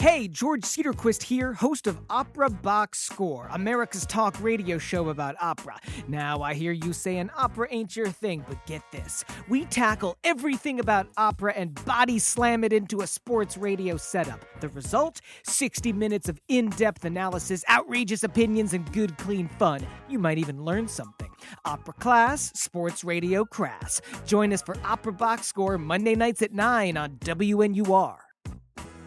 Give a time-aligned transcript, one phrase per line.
[0.00, 5.78] Hey, George Cedarquist here, host of Opera Box Score, America's talk radio show about opera.
[6.08, 9.26] Now, I hear you saying opera ain't your thing, but get this.
[9.46, 14.42] We tackle everything about opera and body slam it into a sports radio setup.
[14.62, 19.86] The result 60 minutes of in depth analysis, outrageous opinions, and good, clean fun.
[20.08, 21.28] You might even learn something.
[21.66, 24.00] Opera class, sports radio crass.
[24.24, 28.16] Join us for Opera Box Score Monday nights at 9 on WNUR.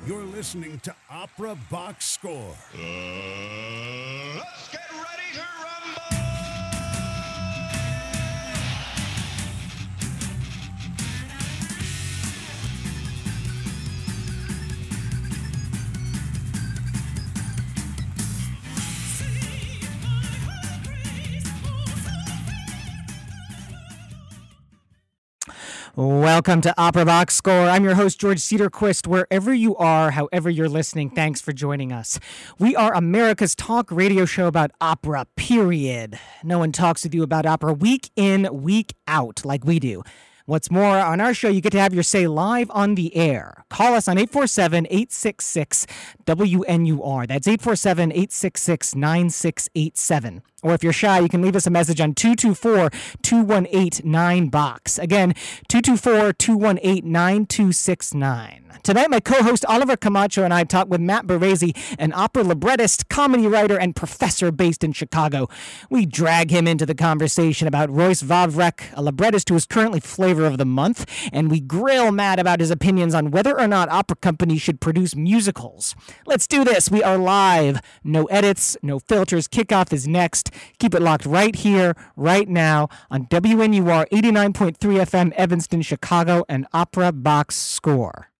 [0.05, 2.53] You're listening to Opera Box Score.
[2.75, 4.67] Uh, let's
[25.95, 27.69] Welcome to Opera Box Score.
[27.69, 29.05] I'm your host, George Cedarquist.
[29.05, 32.19] Wherever you are, however you're listening, thanks for joining us.
[32.57, 36.17] We are America's talk radio show about opera, period.
[36.43, 40.01] No one talks with you about opera week in, week out, like we do.
[40.47, 43.63] What's more, on our show, you get to have your say live on the air.
[43.69, 45.85] Call us on 847 866
[46.25, 47.27] WNUR.
[47.27, 50.41] That's 847 866 9687.
[50.63, 52.89] Or if you're shy, you can leave us a message on 224
[53.21, 54.97] 218 9box.
[54.97, 55.33] Again,
[55.67, 58.63] 224 218 9269.
[58.81, 63.07] Tonight, my co host Oliver Camacho and I talk with Matt Boresi, an opera librettist,
[63.07, 65.47] comedy writer, and professor based in Chicago.
[65.89, 70.45] We drag him into the conversation about Royce Vavrek, a librettist who is currently flavor
[70.45, 74.17] of the month, and we grill Matt about his opinions on whether or not opera
[74.17, 75.95] companies should produce musicals.
[76.25, 76.91] Let's do this.
[76.91, 77.79] We are live.
[78.03, 79.47] No edits, no filters.
[79.47, 80.52] Kickoff is next.
[80.79, 87.11] Keep it locked right here, right now on WNUR 89.3 FM, Evanston, Chicago, and Opera
[87.11, 88.32] Box Score.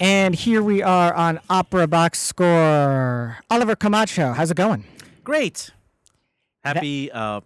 [0.00, 3.38] And here we are on Opera Box Score.
[3.50, 4.84] Oliver Camacho, how's it going?
[5.24, 5.70] Great.
[6.62, 7.40] Happy uh,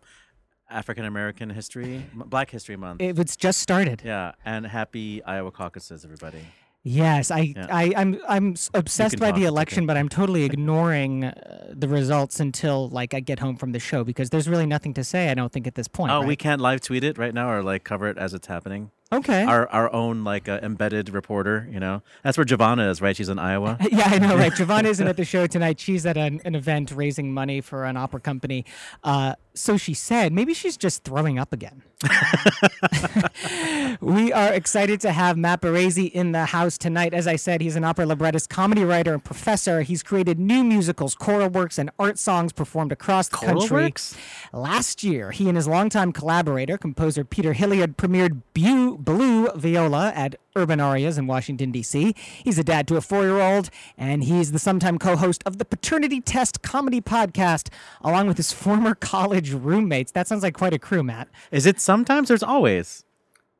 [0.70, 3.00] African American History, Black History Month.
[3.00, 4.02] It, it's just started.
[4.04, 6.40] yeah, and happy Iowa caucuses, everybody.
[6.84, 7.66] Yes, I, Yeah.
[7.70, 12.88] I, I'm, I'm obsessed by the election, but I'm totally ignoring uh, the results until
[12.88, 15.30] like I get home from the show because there's really nothing to say.
[15.30, 16.10] I don't think at this point.
[16.10, 18.90] Oh, we can't live tweet it right now or like cover it as it's happening.
[19.12, 19.44] Okay.
[19.44, 22.02] Our our own like uh, embedded reporter, you know.
[22.22, 23.16] That's where Giovanna is, right?
[23.16, 23.76] She's in Iowa.
[23.90, 24.54] yeah, I know, right?
[24.56, 25.80] Giovanna isn't at the show tonight.
[25.80, 28.64] She's at an, an event raising money for an opera company.
[29.04, 31.82] Uh, so she said, maybe she's just throwing up again.
[34.00, 37.14] we are excited to have Matt in the house tonight.
[37.14, 39.82] As I said, he's an opera librettist, comedy writer, and professor.
[39.82, 43.82] He's created new musicals, choral works, and art songs performed across the Choral country.
[43.84, 44.16] works?
[44.52, 51.18] Last year, he and his longtime collaborator, composer Peter Hilliard, premiered Blue Viola at UrbanArias
[51.18, 52.14] in Washington, D.C.
[52.44, 55.58] He's a dad to a four year old, and he's the sometime co host of
[55.58, 57.68] the Paternity Test comedy podcast,
[58.02, 60.12] along with his former college roommates.
[60.12, 61.28] That sounds like quite a crew, Matt.
[61.50, 63.04] Is it sometimes or it's always?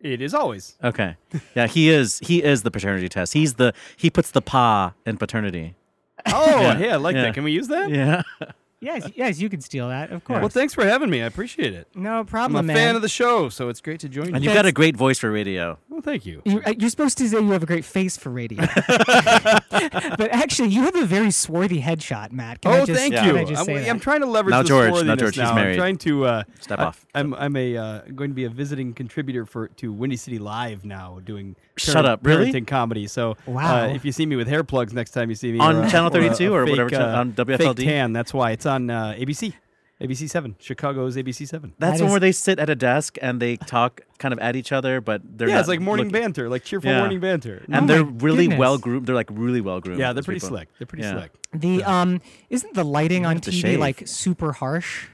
[0.00, 0.76] It is always.
[0.82, 1.16] Okay.
[1.54, 3.34] Yeah, he is he is the paternity test.
[3.34, 5.76] He's the he puts the pa in paternity.
[6.26, 7.22] Oh, Yeah, hey, I like yeah.
[7.22, 7.34] that.
[7.34, 7.88] Can we use that?
[7.90, 8.22] Yeah.
[8.82, 10.40] Yes, yes, you can steal that, of course.
[10.40, 11.22] Well, thanks for having me.
[11.22, 11.86] I appreciate it.
[11.94, 12.24] no problem.
[12.24, 12.76] I'm problem, a man.
[12.76, 14.50] fan of the show, so it's great to join And you.
[14.50, 15.78] you've got a great voice for radio.
[15.88, 16.42] Well, thank you.
[16.44, 18.60] You're, uh, you're supposed to say you have a great face for radio,
[19.30, 22.60] but actually, you have a very swarthy headshot, Matt.
[22.60, 23.38] Can I Oh, just, thank can you.
[23.38, 24.58] I just I'm, say I'm trying to leverage this.
[24.58, 25.54] Now the George, now swarthiness George, she's now.
[25.54, 25.72] married.
[25.74, 27.06] I'm trying to uh, Step I- off.
[27.14, 30.84] I'm I'm a uh, going to be a visiting contributor for to Windy City Live
[30.84, 32.50] now, doing Shut parent- up, really?
[32.52, 33.06] parenting comedy.
[33.06, 33.84] So Wow.
[33.84, 35.84] uh, if you see me with hair plugs next time you see me On or
[35.84, 37.84] a- Channel or a- 32 a or fake, whatever cha- uh, on fake WFLD?
[37.84, 39.54] tan, that's why it's on uh, ABC.
[40.00, 41.74] ABC Seven, Chicago's ABC Seven.
[41.78, 44.40] That's That one is- where they sit at a desk and they talk kind of
[44.40, 46.98] at each other, but they're yeah, not it's like morning looking- banter, like cheerful Yeah.
[46.98, 47.62] morning banter.
[47.70, 48.58] And Oh they're really goodness.
[48.58, 49.06] well groomed.
[49.06, 50.00] They're like really well groomed.
[50.00, 50.56] yeah, they're these pretty people.
[50.56, 50.68] slick.
[50.78, 51.12] They're pretty Yeah.
[51.18, 51.30] slick.
[51.54, 52.20] The um
[52.50, 53.78] isn't the lighting on have to TV shave.
[53.80, 55.06] like super harsh?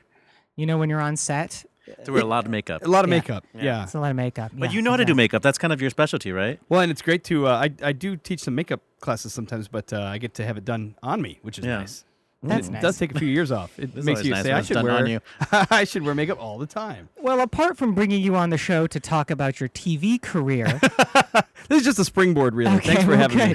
[0.56, 1.66] You know when you're on set,
[2.04, 2.82] They wear a lot of makeup.
[2.84, 3.16] A lot of Yeah.
[3.16, 3.44] makeup.
[3.54, 3.82] Yeah.
[3.82, 4.52] it's a lot of makeup.
[4.54, 5.42] But Yeah, you know how to do makeup.
[5.42, 6.58] That's kind of your specialty, right?
[6.70, 7.46] Well, and it's great to.
[7.48, 10.56] Uh, I I do teach some makeup classes sometimes, but uh, I get to have
[10.56, 11.78] it done on me, which is Yeah.
[11.80, 12.04] nice.
[12.42, 12.82] That's it nice.
[12.82, 13.76] does take a few years off.
[13.78, 15.20] It It's makes you nice say I should wear on you."
[15.52, 17.08] I should wear makeup all the time.
[17.20, 20.80] Well, apart from bringing you on the show to talk about your TV career,
[21.68, 22.76] This is just a springboard, really.
[22.76, 23.54] Okay, Thanks for well, having me.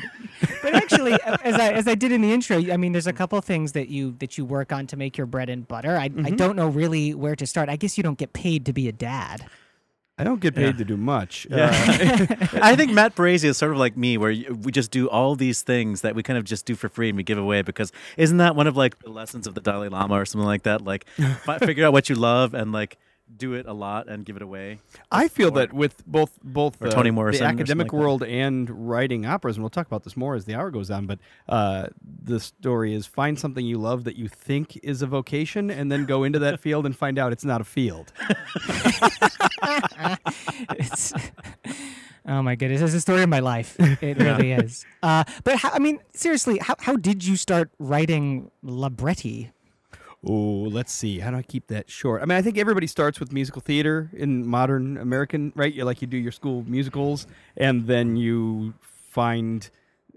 [0.62, 3.40] but actually, as I as I did in the intro, I mean, there's a couple
[3.42, 5.96] things that you that you work on to make your bread and butter.
[5.98, 6.26] I Mm-hmm.
[6.28, 7.70] I don't know really where to start.
[7.70, 9.46] I guess you don't get paid to be a dad.
[10.18, 10.72] I don't get paid Yeah.
[10.74, 11.48] to do much.
[11.52, 11.70] Yeah.
[12.54, 14.32] Uh, I think Matt Boresi is sort of like me, where
[14.64, 17.18] we just do all these things that we kind of just do for free and
[17.18, 20.14] we give away because isn't that one of like the lessons of the Dalai Lama
[20.16, 20.84] or something like that?
[20.84, 21.08] Like,
[21.60, 22.98] figure out what you love and like
[23.38, 24.80] do it a lot and give it away.
[25.12, 27.92] I feel Or- that with both both Or uh, Toni the Morrison or academic like
[27.92, 27.98] that.
[27.98, 31.06] world and writing operas, and we'll talk about this more as the hour goes on.
[31.06, 31.20] But
[31.50, 31.88] uh,
[32.24, 36.06] the story is find something you love that you think is a vocation, and then
[36.06, 38.12] go into that field and find out it's not a field.
[40.78, 41.14] It's,
[42.28, 43.76] oh my goodness, it's the story of my life.
[43.80, 44.86] It really is.
[45.02, 49.52] Uh, but how, I mean, seriously, how how did you start writing libretti?
[50.26, 51.20] Oh, let's see.
[51.20, 52.22] How do I keep that short?
[52.22, 55.74] I mean, I think everybody starts with musical theater in modern American, right?
[55.74, 57.28] You like you do your school musicals,
[57.58, 59.70] and then you find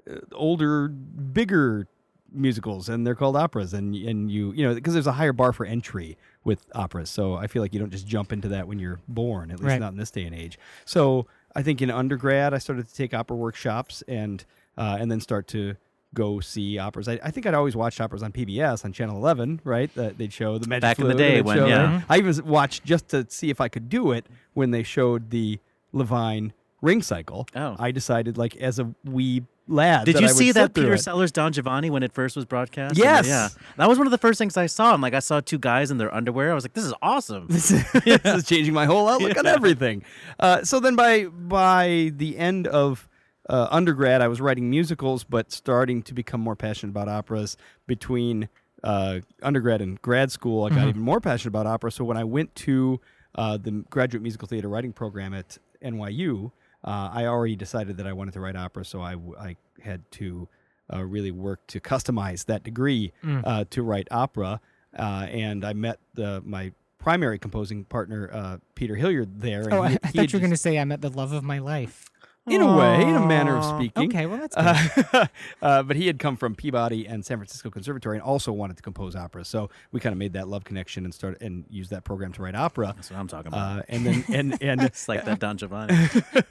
[0.09, 1.89] uh, older, bigger
[2.33, 3.75] musicals, and they're called operas.
[3.75, 7.35] And and you you know because there's a higher bar for entry with operas, so
[7.35, 9.81] I feel like you don't just jump into that when you're born, at least Right.
[9.81, 10.57] not in this day and age.
[10.85, 11.27] So
[11.57, 14.45] I think in undergrad, I started to take opera workshops and
[14.79, 15.75] uh, and then start to
[16.15, 17.09] go see operas.
[17.09, 19.93] I, I think I'd always watched operas on PBS on Channel 11, right?
[19.95, 22.03] That they'd show the Magic Back in the day when- show- yeah.
[22.09, 25.59] I even watched just to see if I could do it when they showed the
[25.93, 27.47] Levine ring cycle.
[27.55, 27.77] Oh.
[27.79, 30.05] I decided like as a wee lad.
[30.07, 30.99] Did you see that Peter it.
[30.99, 32.91] Sellars Don Giovanni when it first was broadcast?
[32.93, 33.27] And, Yes.
[33.27, 33.49] yeah.
[33.77, 34.93] That was one of the first things I saw.
[34.95, 36.53] I'm like, I saw two guys in their underwear.
[36.53, 37.47] I was like, this is awesome.
[37.51, 40.05] this is changing my whole outlook on everything.
[40.39, 43.09] Uh, so then by by the end of
[43.49, 47.57] uh, undergrad, I was writing musicals, but starting to become more passionate about operas.
[47.87, 48.49] Between
[48.83, 51.91] uh, undergrad and grad school, I got even more passionate about opera.
[51.93, 53.01] So when I went to
[53.35, 56.51] uh, the graduate musical theater writing program at NYU,
[56.85, 58.85] uh, I already decided that I wanted to write opera.
[58.85, 60.49] So I, w- I had to
[60.93, 63.13] uh, really work to customize that degree
[63.45, 64.61] uh, to write opera.
[64.97, 69.69] Uh, and I met the, my primary composing partner, uh, Peter Hilliard, there.
[69.73, 71.59] Oh, I, I thought you were going to say I met the love of my
[71.59, 72.09] life.
[72.47, 74.09] In a way, in a manner of speaking.
[74.09, 75.07] Okay, well that's good.
[75.13, 75.27] Uh,
[75.63, 78.83] uh, but he had come from Peabody and San Francisco Conservatory and also wanted to
[78.83, 79.45] compose opera.
[79.45, 82.43] So we kind of made that love connection and started and used that program to
[82.43, 82.93] write opera.
[82.95, 83.81] That's what I'm talking about.
[83.81, 85.97] Uh, and then and and it's like that Don Giovanni.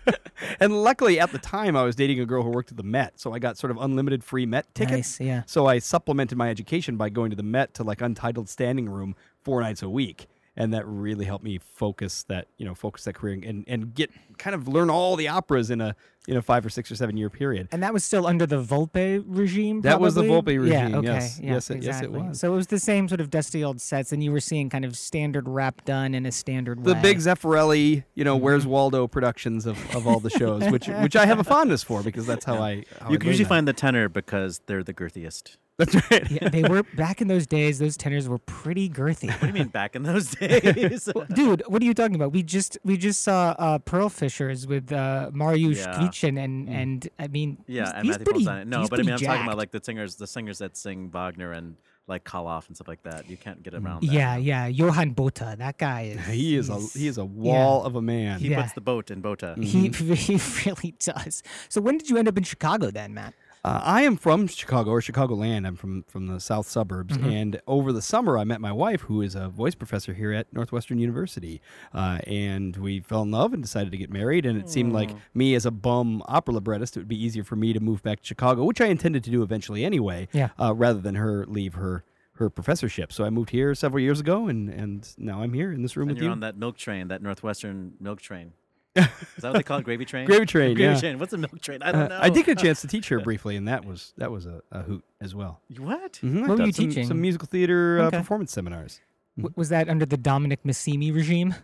[0.60, 3.20] and luckily at the time I was dating a girl who worked at the Met,
[3.20, 5.20] so I got sort of unlimited free Met tickets.
[5.20, 5.44] Nice, yeah.
[5.46, 9.16] So I supplemented my education by going to the Met to like untitled standing room
[9.44, 10.28] four nights a week.
[10.57, 14.12] And that really helped me focus that, you know, focus that career and, and get
[14.38, 15.96] kind of learn all the operas in a
[16.27, 17.68] you know five or six or seven year period.
[17.72, 19.81] And that was still under the Volpe regime.
[19.81, 20.57] That was the probably?
[20.57, 20.83] Volpe Yeah.
[20.83, 21.07] regime, Okay.
[21.07, 21.39] yes.
[21.42, 22.39] Yeah, Yes, it- yes, it was.
[22.39, 24.86] So it was the same sort of dusty old sets, and you were seeing kind
[24.86, 26.94] of standard rap done in a standard way.
[26.94, 28.44] the big Zeffirelli, you know, Mm-hmm.
[28.44, 32.04] Where's Waldo productions of, of all the shows, which which I have a fondness for
[32.04, 32.83] because that's how I.
[33.00, 35.57] How you I can usually learned find the tenor because they're the girthiest.
[35.77, 36.31] That's right.
[36.31, 37.80] Yeah, they were back in those days.
[37.80, 39.27] Those tenors were pretty girthy.
[39.30, 41.10] What do you mean back in those days?
[41.33, 42.31] Dude, what are you talking about?
[42.31, 46.74] We just we just saw uh, Pearl Fishers with uh, Mariusz Yeah production and mm.
[46.74, 48.68] and I mean yeah, he's, and he's pretty, on it.
[48.68, 49.30] No, but I mean I'm jacked.
[49.30, 51.76] talking about like the singers, the singers that sing Wagner and
[52.08, 53.30] like Koloff and stuff like that.
[53.30, 53.84] You can't get mm.
[53.84, 54.04] around.
[54.04, 54.14] That.
[54.14, 54.68] Yeah, yeah.
[54.68, 56.26] Johan Botha, that guy is.
[56.28, 57.88] he is a he is a wall yeah.
[57.88, 58.40] of a man.
[58.40, 58.62] He yeah.
[58.62, 59.56] puts the boat in Botha.
[59.58, 60.14] Mm-hmm.
[60.14, 61.44] He he really does.
[61.70, 63.34] So when did you end up in Chicago then, Matt?
[63.66, 65.66] Uh, I am from Chicago or Chicagoland.
[65.66, 67.30] I'm from from the South suburbs, Mm-hmm.
[67.30, 70.46] and over the summer I met my wife, who is a voice professor here at
[70.54, 71.62] Northwestern University,
[71.92, 74.46] uh, and we fell in love and decided to get married.
[74.46, 77.56] And it seemed like me as a bum opera librettist, it would be easier for
[77.56, 80.28] me to move back to Chicago, which I intended to do eventually anyway.
[80.32, 80.50] Yeah.
[80.60, 83.12] Uh, rather than her leave her her professorship.
[83.13, 86.10] So I moved here several years ago, and and now I'm here in this room
[86.10, 86.34] And with you're you.
[86.34, 88.54] on that milk train, that Northwestern milk train.
[88.96, 89.08] Is
[89.40, 89.84] that what they call it?
[89.86, 90.25] Gravy train?
[90.28, 91.00] Gravy train, Gravy yeah.
[91.00, 91.20] train.
[91.20, 91.82] What's a milk train?
[91.84, 92.20] I Uh, don't know.
[92.22, 94.62] I did get a chance to teach her briefly, and that was that was a,
[94.72, 95.60] a hoot as well.
[95.78, 96.14] What?
[96.24, 97.08] Mhm, What were you some, teaching?
[97.08, 99.02] Some musical theater uh, performance seminars.
[99.38, 101.56] W- was that under the Dominic Missimi regime?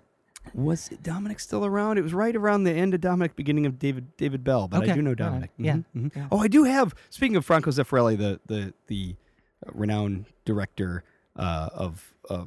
[0.56, 1.98] Was Dominic still around?
[2.00, 4.92] It was right around the end of Dominic, beginning of David David Bell, but Okay,
[4.92, 5.52] I do know all right, Dominic.
[5.58, 6.16] yeah, Mhm, mhm.
[6.16, 6.28] yeah.
[6.32, 6.94] Oh, I do have.
[7.12, 9.16] Speaking of Franco Zeffirelli, the the the
[9.66, 11.04] uh, renowned director
[11.38, 12.46] uh, of uh,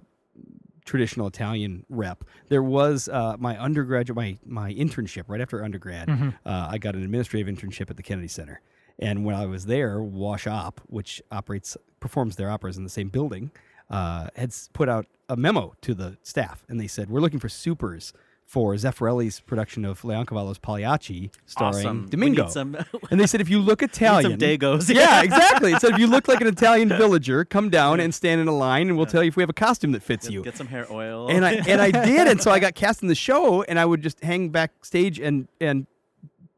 [0.84, 2.24] traditional Italian rep.
[2.48, 6.08] There was uh, my undergraduate, my my internship right after undergrad.
[6.08, 6.28] Mm-hmm.
[6.44, 8.60] Uh, I got an administrative internship at the Kennedy Center,
[8.98, 13.08] and when I was there, Wash Op, which operates performs their operas in the same
[13.08, 13.50] building,
[13.90, 17.48] uh, had put out a memo to the staff, and they said, "We're looking for
[17.48, 18.12] supers."
[18.46, 22.06] For Zeffirelli's production of Leoncavallo's Pagliacci, starring Awesome.
[22.08, 22.76] Domingo, some-
[23.10, 24.94] and they said if you look Italian, some Dagos.
[24.94, 25.72] yeah, exactly.
[25.72, 28.54] It said if you look like an Italian villager, come down and stand in a
[28.56, 30.42] line, and we'll tell you if we have a costume that fits you.
[30.44, 31.28] Get some hair oil.
[31.28, 33.84] And I and I did, and so I got cast in the show, and I
[33.84, 35.86] would just hang backstage and and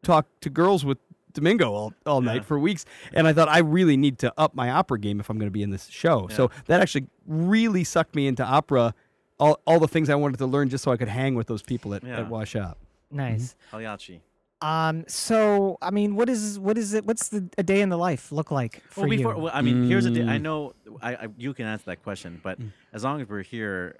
[0.02, 0.98] talk to girls with
[1.32, 2.84] Domingo all, all night for weeks.
[3.12, 5.52] And I thought I really need to up my opera game if I'm going to
[5.52, 6.28] be in this show.
[6.30, 8.94] So that actually really sucked me into opera.
[9.38, 11.62] All, all the things I wanted to learn just so I could hang with those
[11.62, 12.20] people at, Yeah.
[12.20, 12.78] at Wash Up.
[13.10, 13.54] Nice.
[13.70, 14.20] Pagliacci.
[14.62, 15.04] Um.
[15.06, 17.04] So, I mean, what is what is it?
[17.04, 19.40] What's the a day in the life look like for well, before, you?
[19.42, 20.26] well, I mean, here's the thing.
[20.26, 20.30] Mm.
[20.30, 22.58] I know I, I you can answer that question, but
[22.94, 23.98] as long as we're here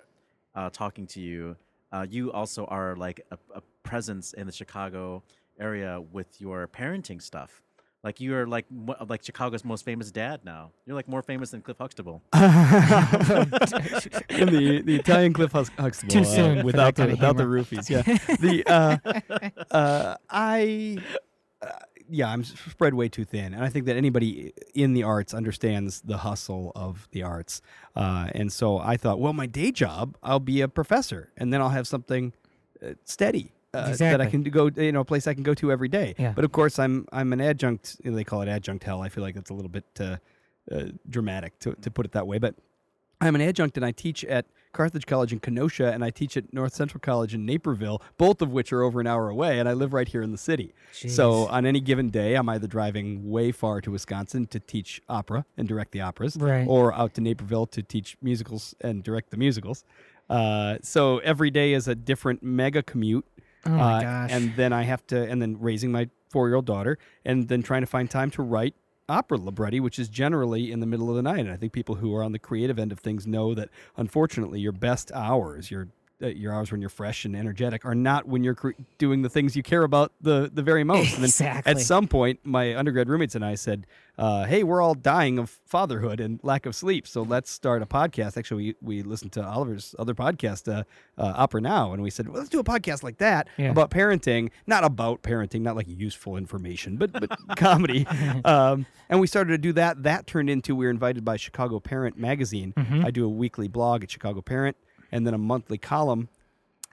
[0.55, 1.57] uh, talking to you,
[1.93, 5.23] uh, you also are like a, a presence in the Chicago
[5.61, 7.63] area with your parenting stuff.
[8.07, 8.67] Like you are like
[9.09, 10.71] like Chicago's most famous dad now.
[10.87, 12.23] You're like more famous than Cliff Huxtable.
[12.33, 13.51] The
[14.85, 17.91] the Italian Cliff Hux- Huxtable Too uh, soon for without the kinda without the roofies.
[17.91, 18.03] Yeah,
[18.37, 18.99] the uh,
[19.77, 20.99] uh, I
[21.61, 21.67] uh,
[22.09, 26.01] yeah I'm spread way too thin, and I think that anybody in the arts understands
[26.03, 27.61] the hustle of the arts.
[27.97, 31.61] Uh, and so I thought, well, my day job, I'll be a professor, and then
[31.61, 32.35] I'll have something
[32.81, 33.56] uh, steady.
[33.77, 36.15] Uh, That I can go, you know, a place I can go to every day.
[36.19, 36.33] Yeah.
[36.35, 37.97] But of course, I'm I'm an adjunct.
[38.03, 39.03] you know, They call it adjunct hell.
[39.03, 40.17] I feel like that's a little bit uh,
[40.71, 42.39] uh, dramatic to, to put it that way.
[42.39, 42.55] But
[43.21, 46.53] I'm an adjunct and I teach at Carthage College in Kenosha and I teach at
[46.53, 49.73] North Central College in Naperville, both of which are over an hour away, and I
[49.73, 50.75] live right here in the city.
[50.93, 55.47] So on any given day, I'm either driving way far to Wisconsin to teach opera
[55.57, 56.67] and direct the operas, Right.
[56.69, 59.83] or out to Naperville to teach musicals and direct the musicals.
[60.29, 63.25] Uh, so every day is a different mega commute.
[63.67, 64.31] Oh my Uh, gosh.
[64.33, 67.63] And then I have to, and then raising my four year old daughter, and then
[67.63, 68.75] trying to find time to write
[69.09, 71.41] opera libretti, which is generally in the middle of the night.
[71.41, 74.61] And I think people who are on the creative end of things know that unfortunately
[74.61, 75.89] your best hours, your
[76.23, 79.29] uh, your hours when you're fresh and energetic, are not when you're cre- doing the
[79.29, 81.09] things you care about the the very most.
[81.15, 81.71] And then Exactly.
[81.73, 83.87] at some point, my undergrad roommates and I said,
[84.19, 87.87] uh, "Hey, we're all dying of fatherhood and lack of sleep, so let's start a
[87.87, 90.85] podcast." Actually, we we listened to Oliver's other podcast, uh,
[91.19, 93.71] uh, Opera Now, and we said, well, "Let's do a podcast like that Yeah.
[93.71, 98.07] about parenting, not about parenting, not like useful information, but but comedy."
[98.45, 100.03] Um, and we started to do that.
[100.03, 102.73] That turned into we were invited by Chicago Parent Magazine.
[102.77, 103.05] Mm-hmm.
[103.05, 104.77] I do a weekly blog at Chicago Parent,
[105.13, 106.29] and then a monthly column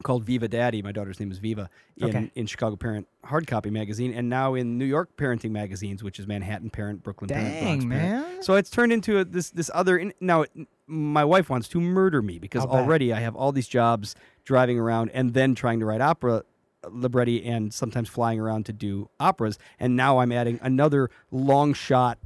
[0.02, 0.82] called Viva Daddy.
[0.82, 2.32] My daughter's name is Viva in, Okay.
[2.36, 6.28] in Chicago Parent hard copy magazine, and now in New York parenting magazines, which is
[6.28, 8.28] Manhattan Parent, Brooklyn Parent, Dang, Bronx Parent.
[8.34, 8.44] man.
[8.44, 9.98] So it's turned into a, this this other.
[9.98, 10.52] in- Now, it-
[10.88, 12.82] my wife wants to murder me because I'll bet.
[12.82, 16.44] already I have all these jobs driving around and then trying to write opera
[16.90, 22.18] libretti and sometimes flying around to do operas, and now I'm adding another long shot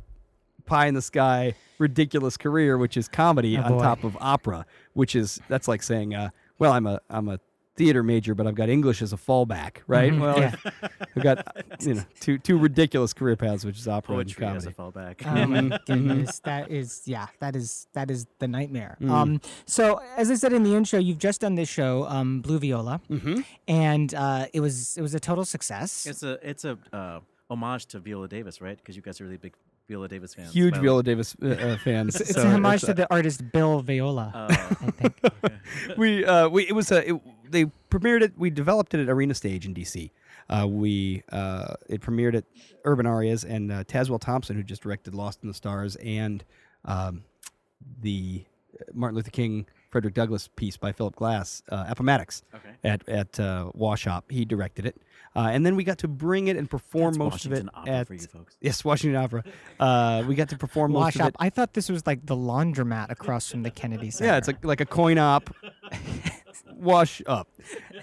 [0.66, 3.84] pie in the sky ridiculous career which is comedy Oh, on boy.
[3.84, 7.40] top of opera which is that's like saying uh, well i'm a i'm a
[7.78, 10.56] theater major but i've got english as a fallback right Mhm, well yeah.
[11.16, 11.38] i've got
[11.80, 14.98] you know two two ridiculous career paths which is opera Poetry and as a comedy
[15.00, 15.16] fallback.
[15.26, 18.98] Oh my Mhm, goodness, that is yeah, that is that is the nightmare.
[19.02, 19.10] Mm.
[19.12, 22.60] Um, so as I said in the intro, you've just done this show, um, Blue
[22.60, 23.44] Viola, Mhm.
[23.68, 26.06] and uh, it was it was a total success.
[26.06, 27.20] It's a it's a uh,
[27.50, 28.78] homage to Viola Davis, right?
[28.78, 29.54] Because you guys are really big
[29.88, 30.52] Viola Davis fans.
[30.54, 32.96] huge By the- viola davis uh, uh, fans It's so a homage it's, to uh,
[32.96, 35.14] the artist Bill Viola, Oh, I think.
[35.98, 37.16] we uh we it was a it,
[37.50, 40.10] they premiered it we developed it at arena stage in dc
[40.50, 42.46] uh we uh it premiered at
[42.86, 43.84] urban arias and uh,
[44.20, 46.44] thompson who just directed lost in the stars and
[46.86, 47.24] um
[48.02, 48.44] the
[48.94, 52.70] martin luther king frederick douglass piece by philip glass uh appomattox okay.
[52.84, 54.98] at at uh washop he directed it
[55.36, 57.90] uh, and then we got to bring it and perform That's most Washington of it
[57.92, 58.58] Opera at for you folks.
[58.62, 59.44] yes washington opera
[59.80, 61.28] uh we got to perform most Wash of up.
[61.30, 64.32] it I thought this was like the laundromat across from the Kennedy Center.
[64.32, 65.50] yeah it's like like a coin op
[66.76, 67.48] wash up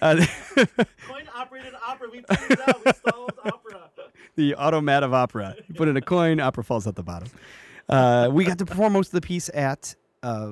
[0.02, 0.24] uh,
[0.56, 2.08] Coin operated opera.
[2.10, 2.84] We figured it out.
[2.84, 3.90] We solved opera.
[4.36, 5.54] the automat of opera.
[5.68, 7.28] You put in a coin, opera falls at the bottom.
[7.88, 10.50] Uh, we got to perform most of the piece at uh,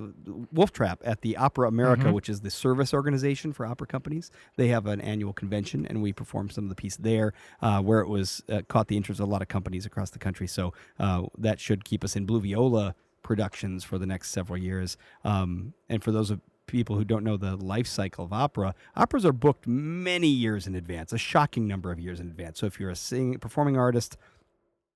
[0.52, 4.30] Wolf Trap at the Opera America, which is the service organization for opera companies.
[4.56, 8.00] They have an annual convention, and we performed some of the piece there, uh, where
[8.00, 10.46] it was uh, caught the interest of a lot of companies across the country.
[10.46, 14.98] So uh, that should keep us in Blue Viola productions for the next several years.
[15.24, 19.24] Um, and for those of people who don't know the life cycle of opera, operas
[19.24, 22.60] are booked many years in advance, a shocking number of years in advance.
[22.60, 24.16] So if you're a sing, performing artist,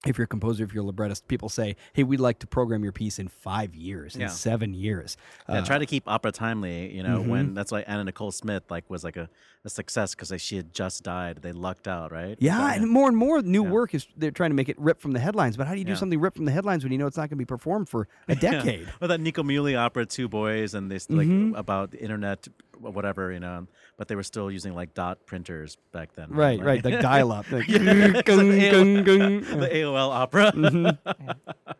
[0.04, 2.82] if you're a composer, if you're a librettist, people say, "Hey, we'd like to program
[2.82, 4.26] your piece in five years, in Yeah.
[4.28, 5.16] seven years."
[5.48, 6.94] Yeah, Uh, try to keep opera timely.
[6.94, 7.30] You know, Mm-hmm.
[7.30, 9.28] when that's why Anna Nicole Smith like was like a,
[9.64, 11.38] a success because like, she had just died.
[11.42, 12.36] They lucked out, right?
[12.40, 13.70] yeah, So, and more and more new Yeah.
[13.70, 15.56] work is they're trying to make it rip from the headlines.
[15.56, 17.22] But how do you do something rip from the headlines when you know it's not
[17.22, 18.86] going to be performed for a decade?
[19.00, 21.18] Well, that Nico Muhly opera, Two Boys, and they st-
[21.52, 22.46] like about the internet,
[22.80, 23.66] whatever, you know.
[23.96, 26.30] But they were still using like dot printers back then.
[26.30, 29.60] right, right, the dial-up, like, Yeah, it's gung, like gung, AOL gung.
[29.60, 31.74] the AOL opera.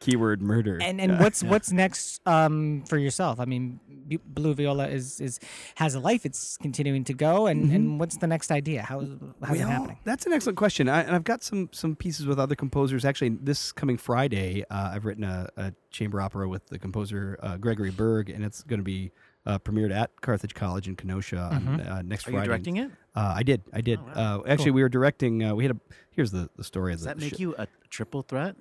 [0.00, 0.78] keyword murder.
[0.80, 3.38] And and what's what's next um, for yourself?
[3.38, 3.80] I mean,
[4.24, 5.38] Blue Viola is is
[5.74, 6.24] has a life.
[6.24, 7.46] It's continuing to go.
[7.46, 8.82] And, and what's the next idea?
[8.82, 9.68] How how's it Mm-hmm.
[9.70, 9.98] Happening?
[10.04, 10.88] That's an excellent question.
[10.88, 13.04] I, and I've got some some pieces with other composers.
[13.04, 17.58] Actually, this coming Friday, uh, I've written a, a chamber opera with the composer uh,
[17.58, 19.12] Gregory Berg, and it's going to be
[19.50, 22.90] uh, premiered at Carthage College in Kenosha on uh, next Are you directing it?
[23.14, 23.62] Uh, I did.
[23.72, 23.98] I did.
[24.14, 25.42] uh, actually, we were directing.
[25.42, 25.80] Uh, we had a.
[26.12, 26.92] Here's the, the story.
[26.92, 28.56] Of Does the that make sh- you a triple threat?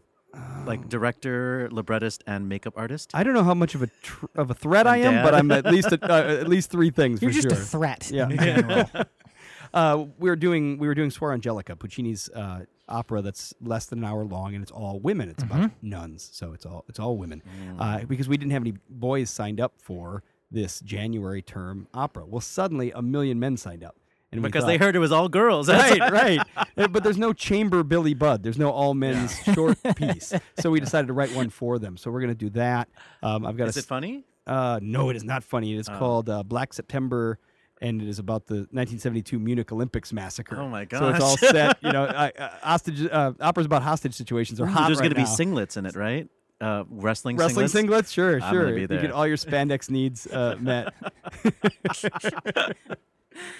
[0.68, 3.10] like director, librettist, and makeup artist?
[3.16, 5.34] I don't know how much of a tr- of a threat I And am, but.
[5.34, 7.58] I'm at least a, uh, at least three things You're for just sure.
[7.58, 8.12] a threat.
[8.12, 8.30] Yeah.
[8.30, 8.90] in general.
[9.72, 14.00] Uh, we were doing we were doing Suor Angelica, Puccini's uh, opera that's less than
[14.00, 15.30] an hour long, and it's all women.
[15.30, 17.44] It's about nuns, so it's all it's all women.
[17.78, 22.26] Uh, because we didn't have any boys signed up for this January term opera.
[22.26, 23.96] Well, suddenly a million men signed up,
[24.32, 25.70] and because they heard it was all girls.
[25.70, 26.40] Right, right.
[26.78, 28.42] Uh, But there's no chamber Billy Budd.
[28.42, 30.34] There's no all men's short piece.
[30.60, 31.98] So we decided to write one for them.
[31.98, 32.88] So we're gonna do that.
[33.22, 34.24] Um, I've got Is a it funny?
[34.48, 35.74] uh, no, it is not funny.
[35.76, 37.38] It is called uh, Black September,
[37.82, 40.58] and it is about the 1972 Munich Olympics massacre.
[40.60, 41.00] Oh my god!
[41.00, 41.78] So it's all set.
[41.82, 45.26] You know, uh, uh, hostage uh, operas about hostage situations are hot There's right going
[45.26, 46.28] to be singlets in it, right?
[46.62, 47.88] Uh, wrestling, Wrestling singlets.
[47.88, 48.66] singlets, sure, I'm sure.
[48.66, 50.94] gonna You get all your spandex needs uh, met.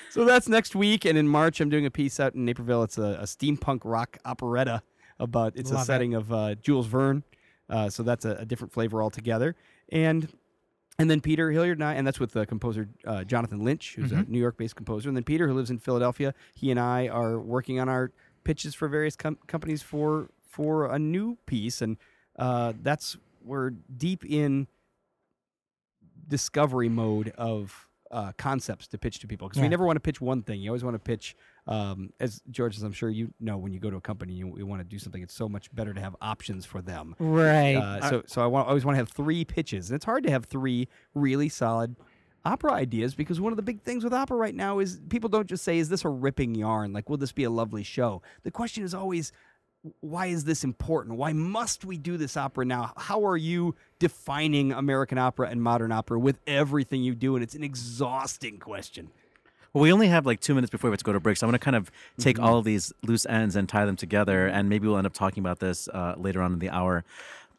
[0.10, 2.84] so that's next week, and in March, I'm doing a piece out in Naperville.
[2.84, 4.82] It's a, a steampunk rock operetta
[5.20, 5.54] about.
[5.56, 5.86] It's Love a it.
[5.86, 7.24] setting of uh, Jules Verne,
[7.70, 9.56] uh, so that's a, a different flavor altogether.
[9.92, 10.28] And
[10.98, 14.12] and then Peter Hilliard and I, and that's with the composer uh, Jonathan Lynch, who's
[14.12, 14.22] Mm-hmm.
[14.30, 16.34] a New York-based composer, and then Peter, who lives in Philadelphia.
[16.56, 18.12] He and I are working on our
[18.44, 21.96] pitches for various com- companies for for a new piece, and
[22.40, 24.68] uh, that's we're deep in
[26.28, 29.66] discovery mode of uh, concepts to pitch to people because Yeah.
[29.66, 30.62] we never want to pitch one thing.
[30.62, 31.36] You always want to pitch,
[31.68, 34.58] um, as George, as I'm sure you know, when you go to a company, you,
[34.58, 35.22] you want to do something.
[35.22, 37.16] It's so much better to have options for them.
[37.20, 37.76] right.
[37.76, 40.32] Uh, so, so I want, always want to have three pitches, and it's hard to
[40.32, 41.96] have three really solid
[42.46, 45.46] opera ideas because one of the big things with opera right now is people don't
[45.48, 48.50] just say, "Is this a ripping yarn?" Like, "Will this be a lovely show?" The
[48.52, 49.32] question is always,
[50.02, 51.18] "Why is this important?
[51.18, 52.94] Why must we do this opera now?
[52.98, 57.56] How are you defining American opera and modern opera with everything you do?" And it's
[57.56, 59.10] an exhausting question.
[59.74, 61.46] Well, we only have like two minutes before we have to go to break, so
[61.46, 62.46] I'm going to kind of take Mm-hmm.
[62.46, 65.42] all of these loose ends and tie them together, and maybe we'll end up talking
[65.42, 67.04] about this uh, later on in the hour.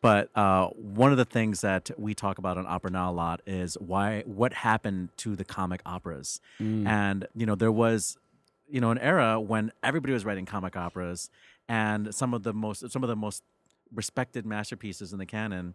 [0.02, 3.42] But uh, one of the things that we talk about on Opera Now a lot
[3.46, 6.86] is why what happened to the comic operas, Mm.
[6.86, 8.16] and you know there was,
[8.68, 11.30] you know, an era when everybody was writing comic operas,
[11.70, 13.44] and some of the most some of the most
[13.94, 15.74] respected masterpieces in the canon,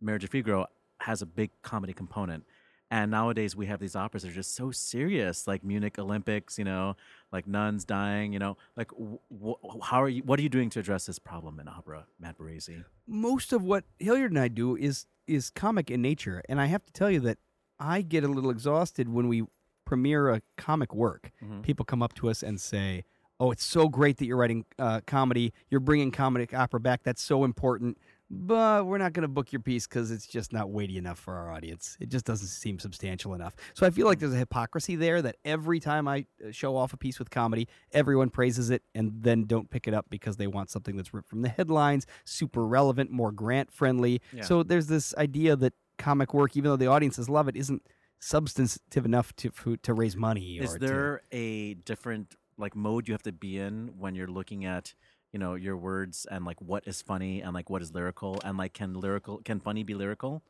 [0.00, 0.66] Marriage of Figaro
[1.00, 2.44] has a big comedy component.
[2.90, 6.64] And nowadays we have these operas that are just so serious, like Munich Olympics, you
[6.64, 6.96] know,
[7.32, 10.22] like nuns dying, you know, like w- w- how are you?
[10.22, 12.84] What are you doing to address this problem in opera, Matt Boresi?
[13.06, 16.84] most of what Hilliard and I do is is comic in nature, and I have
[16.86, 17.38] to tell you that
[17.78, 19.44] I get a little exhausted when we
[19.84, 21.32] premiere a comic work.
[21.42, 21.62] Mm-hmm.
[21.62, 23.04] People come up to us and say,
[23.40, 25.52] "Oh, it's so great that you're writing uh, comedy.
[25.70, 27.02] You're bringing comic opera back.
[27.02, 27.98] That's so important."
[28.30, 31.34] But we're not going to book your piece because it's just not weighty enough for
[31.34, 31.96] our audience.
[32.00, 33.54] It just doesn't seem substantial enough.
[33.74, 36.94] So I feel like there's a hypocrisy there that every time I uh, show off
[36.94, 40.46] a piece with comedy, everyone praises it and then don't pick it up because they
[40.46, 44.22] want something that's ripped from the headlines, super relevant, more grant friendly.
[44.40, 47.82] So there's this idea that comic work, even though the audiences love it, isn't
[48.20, 50.58] substantive enough to to raise money.
[50.58, 54.28] Is or to- there a different like mode you have to be in when you're
[54.28, 54.94] looking at
[55.32, 58.56] you know your words and like what is funny and like what is lyrical and
[58.58, 60.42] like can lyrical can funny be lyrical?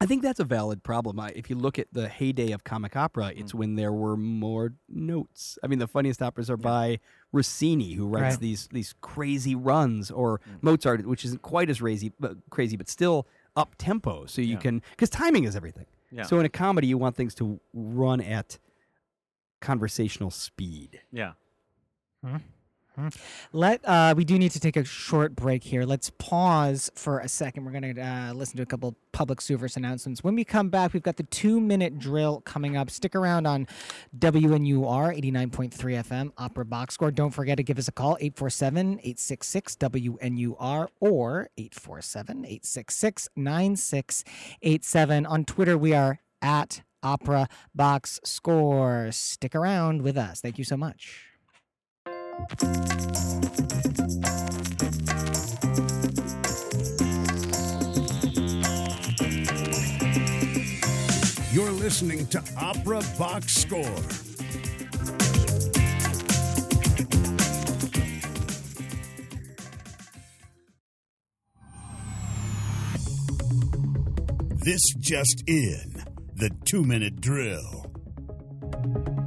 [0.00, 1.18] I think that's a valid problem.
[1.18, 3.58] I, if you look at the heyday of comic opera, it's Mm.
[3.58, 5.58] when there were more notes.
[5.60, 7.00] I mean, the funniest operas are by
[7.32, 8.40] Rossini, who writes Right.
[8.40, 10.62] these these crazy runs, or Mm.
[10.62, 14.24] Mozart, which isn't quite as crazy, but crazy, but still up tempo.
[14.26, 14.58] So you Yeah.
[14.60, 15.86] can because timing is everything.
[16.12, 16.22] Yeah.
[16.22, 18.58] So in a comedy, you want things to run at
[19.60, 21.00] conversational speed.
[21.12, 21.32] Yeah.
[23.52, 25.84] Let uh, we do need to take a short break here.
[25.84, 27.64] Let's pause for a second.
[27.64, 30.24] We're going to uh, listen to a couple public service announcements.
[30.24, 32.90] When we come back, we've got the two minute drill coming up.
[32.90, 33.68] Stick around on
[34.18, 37.10] WNUR 89.3 FM Opera Box Score.
[37.10, 45.26] Don't forget to give us a call 847 866 WNUR or 847 866 9687.
[45.26, 49.10] On Twitter, we are at Opera Box Score.
[49.12, 50.40] Stick around with us.
[50.40, 51.24] Thank you so much.
[61.52, 63.82] You're listening to Opera Box Score.
[74.64, 75.97] This just in
[76.38, 79.17] the two minute drill.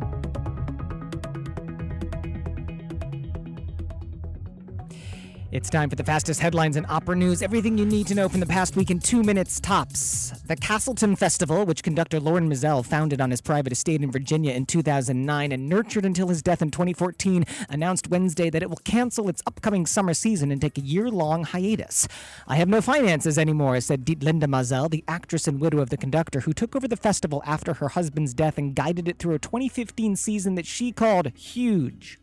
[5.52, 7.42] It's time for the fastest headlines in opera news.
[7.42, 10.32] Everything you need to know from the past week in two minutes tops.
[10.48, 14.66] The Castleton Festival, which conductor Lorin Maazel founded on his private estate in Virginia in
[14.66, 19.44] 2009 and nurtured until his death in 2014, announced Wednesday that it will cancel its
[19.46, 22.08] upcoming summer season and take a year long hiatus.
[22.48, 26.40] I have no finances anymore, said Linda Maazel, the actress and widow of the conductor
[26.40, 30.16] who took over the festival after her husband's death and guided it through a 2015
[30.16, 32.20] season that she called huge.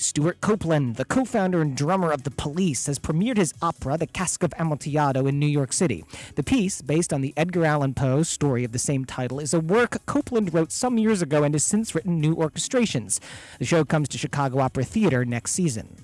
[0.00, 4.06] Stewart Copeland, the co founder and drummer of The Police, has premiered his opera, The
[4.06, 6.04] Cask of Amontillado, in New York City.
[6.36, 9.60] The piece, based on the Edgar Allan Poe story of the same title, is a
[9.60, 13.20] work Copeland wrote some years ago and has since written new orchestrations.
[13.58, 15.96] The show comes to Chicago Opera Theater next season.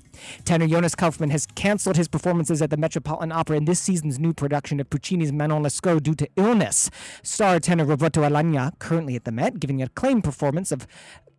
[0.44, 4.32] Tenor Jonas Kaufmann has canceled his performances at the Metropolitan Opera in this season's new
[4.32, 6.90] production of Puccini's Manon Lescaut due to illness.
[7.22, 10.86] Star tenor Roberto Alagna, currently at the Met, giving an acclaimed performance of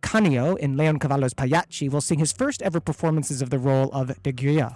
[0.00, 4.32] Canio in Leoncavallo's Pagliacci, will sing his first ever performances of the role of Des
[4.32, 4.74] Grieux.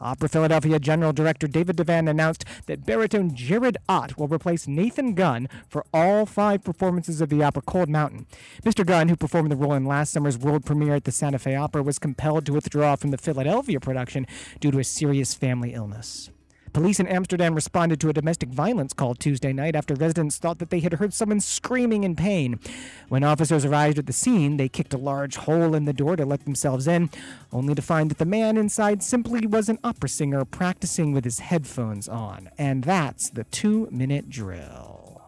[0.00, 5.48] Opera Philadelphia General Director David Devan announced that baritone Jarrett Ott will replace Nathan Gunn
[5.68, 8.26] for all five performances of the opera Cold Mountain.
[8.64, 8.86] Mr.
[8.86, 11.82] Gunn, who performed the role in last summer's world premiere at the Santa Fe Opera,
[11.82, 14.26] was compelled to withdraw from the Philadelphia production
[14.60, 16.30] due to a serious family illness.
[16.78, 20.70] Police in Amsterdam responded to a domestic violence call Tuesday night after residents thought that
[20.70, 22.60] they had heard someone screaming in pain.
[23.08, 26.24] When officers arrived at the scene, they kicked a large hole in the door to
[26.24, 27.10] let themselves in,
[27.52, 31.40] only to find that the man inside simply was an opera singer practicing with his
[31.40, 32.48] headphones on.
[32.56, 35.20] And that's the two minute drill.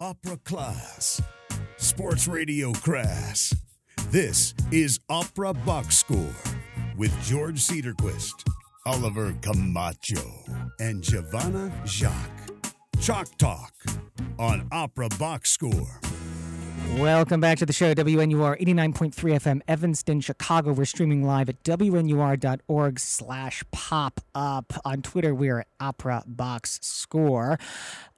[0.00, 1.22] Opera class.
[1.76, 3.54] Sports radio crass.
[4.10, 6.34] This is Opera Box Score
[6.96, 8.44] with George Cedarquist,
[8.84, 10.20] Oliver Camacho,
[10.80, 12.50] and Giovanna Jacques.
[13.00, 13.72] Chalk Talk
[14.40, 16.00] on Opera Box Score.
[16.96, 20.72] Welcome back to the show, WNUR 89.3 FM, Evanston, Chicago.
[20.72, 24.72] We're streaming live at WNUR.org slash pop up.
[24.84, 27.60] On Twitter, we are at Opera Box Score.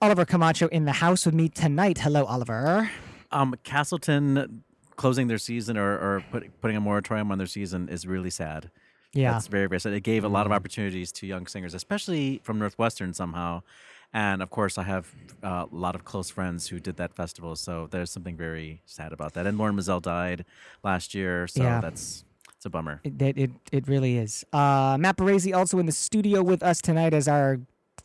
[0.00, 1.98] Oliver Camacho in the house with me tonight.
[1.98, 2.90] Hello, Oliver.
[3.30, 4.64] Um, Castleton
[4.96, 8.70] closing their season or, or put, putting a moratorium on their season is really sad.
[9.14, 9.32] Yeah.
[9.32, 9.92] That's very, very sad.
[9.92, 13.62] It gave a lot of opportunities to young singers, especially from Northwestern somehow.
[14.12, 15.10] And of course, I have
[15.42, 17.56] uh, a lot of close friends who did that festival.
[17.56, 19.46] So there's something very sad about that.
[19.46, 20.44] And Lorin Maazel died
[20.82, 21.46] last year.
[21.48, 21.80] So Yeah.
[21.80, 22.24] that's
[22.56, 23.00] it's a bummer.
[23.04, 24.44] It, it, it, it really is.
[24.52, 27.60] Uh, Matt Boresi also in the studio with us tonight as our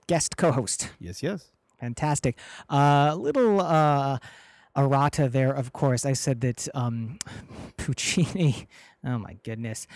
[0.07, 0.89] guest co host.
[0.99, 1.51] Yes, yes.
[1.79, 2.37] Fantastic.
[2.69, 4.17] A uh, little uh,
[4.75, 6.05] errata there, of course.
[6.05, 7.19] I said that um,
[7.77, 8.67] Puccini.
[9.05, 9.87] Oh my goodness!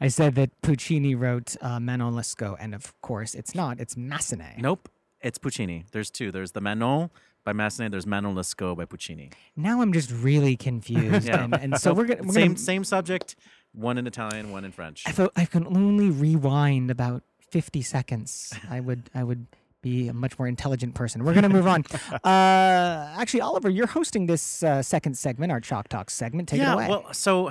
[0.00, 3.80] I said that Puccini wrote uh, Manon Lescaut, and of course, it's not.
[3.80, 4.58] It's Massenet.
[4.58, 4.88] Nope.
[5.22, 5.84] It's Puccini.
[5.92, 6.30] There's two.
[6.30, 7.10] There's the Manon
[7.44, 7.90] by Massenet.
[7.90, 9.30] There's Manon Lescaut by Puccini.
[9.56, 11.44] Now I'm just really confused, Yeah.
[11.44, 12.58] and, and so we're gonna we're same gonna.
[12.58, 13.36] same subject.
[13.72, 15.04] One in Italian, one in French.
[15.06, 19.46] If I, I can only rewind about 50 seconds, I would I would
[19.82, 21.24] be a much more intelligent person.
[21.24, 21.84] We're gonna move on.
[22.24, 26.48] Uh, actually, Oliver, you're hosting this uh, second segment, our Chalk Talk segment.
[26.50, 26.88] Take yeah, it away.
[26.88, 27.50] well, so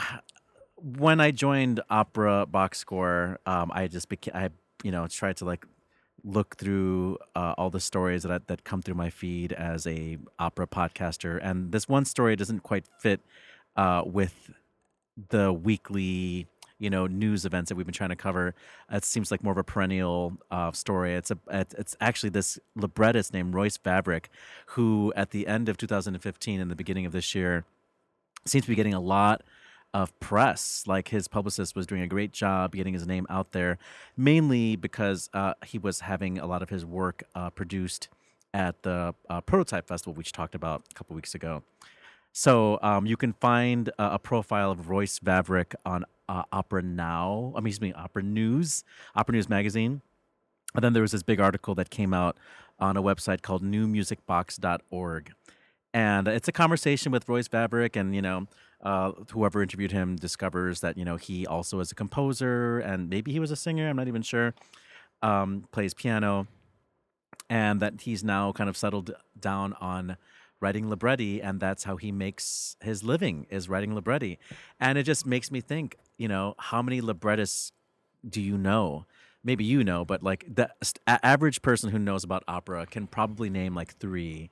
[0.82, 4.50] when I joined Opera Box Score, um, I just became, I,
[4.84, 5.66] you know, tried to like
[6.24, 10.18] look through uh, all the stories that I, that come through my feed as a
[10.38, 13.22] opera podcaster, and this one story doesn't quite fit
[13.76, 14.52] uh, with
[15.30, 16.48] the weekly
[16.80, 18.56] you know news events that we've been trying to cover.
[18.92, 21.14] It seems like more of a perennial uh, story.
[21.14, 24.26] It's a it's actually this librettist named royce Vavrek,
[24.68, 27.66] who at the end of 2015 and the beginning of this year
[28.46, 29.44] seems to be getting a lot
[29.94, 30.84] of press.
[30.88, 33.78] Like his publicist was doing a great job getting his name out there,
[34.16, 38.08] mainly because uh, he was having a lot of his work uh, produced
[38.54, 41.64] at the uh, Prototype Festival, which talked about a couple weeks ago.
[42.32, 47.54] So um, you can find a profile of Royce Vavrek on uh, Opera Now.
[47.56, 48.84] I mean, excuse me, Opera News,
[49.16, 50.02] Opera News Magazine.
[50.76, 52.38] And then there was this big article that came out
[52.80, 55.34] on a website called newmusicbox.org.
[55.92, 58.48] And it's a conversation with Royce Vavrek, and you know,
[58.82, 63.32] uh, whoever interviewed him discovers that you know he also is a composer, and maybe
[63.32, 63.90] he was a singer.
[63.90, 64.54] I'm not even sure.
[65.22, 66.48] Um, plays piano,
[67.50, 70.18] and that he's now kind of settled down on
[70.62, 74.40] writing libretti, and that's how he makes his living is writing libretti.
[74.80, 77.72] And it just makes me think, you know, how many librettists
[78.28, 79.06] do you know?
[79.44, 80.70] Maybe you know, but like the
[81.08, 84.50] average person who knows about opera can probably name like three.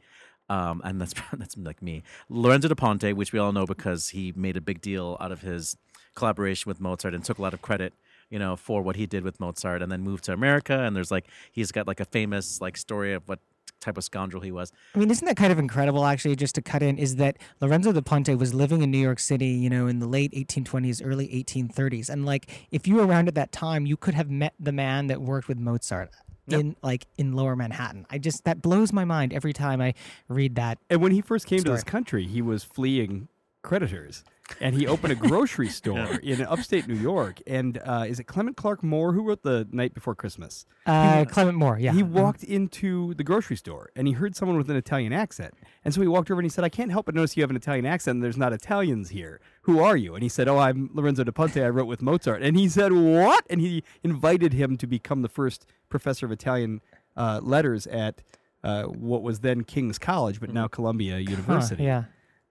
[0.50, 4.34] Um, and that's that's like me, Lorenzo da Ponte, which we all know because he
[4.36, 5.78] made a big deal out of his
[6.16, 7.94] collaboration with Mozart and took a lot of credit
[8.30, 10.78] you know, for what he did with Mozart, and then moved to America.
[10.78, 13.40] And there's like he's got like a famous like story of what
[13.80, 14.72] type of scoundrel he was.
[14.96, 17.92] I mean, isn't that kind of incredible, actually, just to cut in, is that Lorenzo
[17.92, 21.28] da Ponte was living in New York City, you know, in the late 1820s, early
[21.28, 22.10] 1830s.
[22.10, 25.08] And, like, if you were around at that time, you could have met the man
[25.08, 26.10] that worked with Mozart
[26.48, 28.06] in, like, in lower Manhattan.
[28.10, 29.94] I just, that blows my mind every time I
[30.28, 30.80] read that.
[30.90, 33.28] And when he first came to this country, he was fleeing
[33.64, 34.24] creditors.
[34.62, 37.42] And he opened a grocery store in upstate New York.
[37.46, 40.66] And uh, is it Clement Clark Moore who wrote The Night Before Christmas?
[40.86, 41.92] Uh, Clement Moore, yeah.
[41.94, 45.54] He walked into the grocery store and he heard someone with an Italian accent.
[45.84, 47.50] And so he walked over and he said, I can't help but notice you have
[47.50, 49.40] an Italian accent and there's not Italians here.
[49.62, 50.14] Who are you?
[50.16, 51.58] And he said, Oh, I'm Lorenzo da Ponte.
[51.58, 52.42] I wrote with Mozart.
[52.42, 53.46] And he said, What?
[53.50, 56.82] And he invited him to become the first professor of Italian
[57.16, 58.22] uh, letters at
[58.64, 61.84] uh, what was then King's College, but now Columbia Huh, University.
[61.84, 62.06] yeah,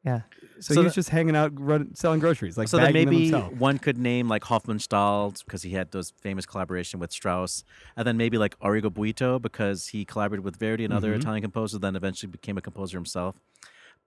[0.07, 0.21] yeah.
[0.61, 3.41] So, So he was just hanging out, run, selling groceries, like so that bagging them
[3.43, 7.65] maybe one could name like Hofmannsthal because he had those famous collaboration with Strauss,
[7.97, 11.81] and then maybe like Arrigo Boito because he collaborated with Verdi and other Italian composers,
[11.81, 13.37] then eventually became a composer himself.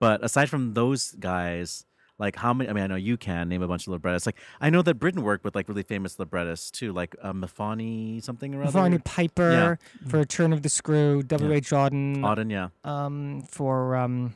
[0.00, 1.84] But aside from those guys,
[2.18, 2.68] like how many?
[2.68, 4.26] I mean, I know you can name a bunch of librettists.
[4.26, 8.22] Like I know that Britten worked with like really famous librettists too, like uh, Myfanwy
[8.24, 8.78] something or other.
[8.78, 10.08] Myfanwy Piper yeah.
[10.08, 11.70] for Turn of the Screw, W.H.
[11.70, 12.68] Auden, Auden, yeah.
[12.84, 14.34] um, for um,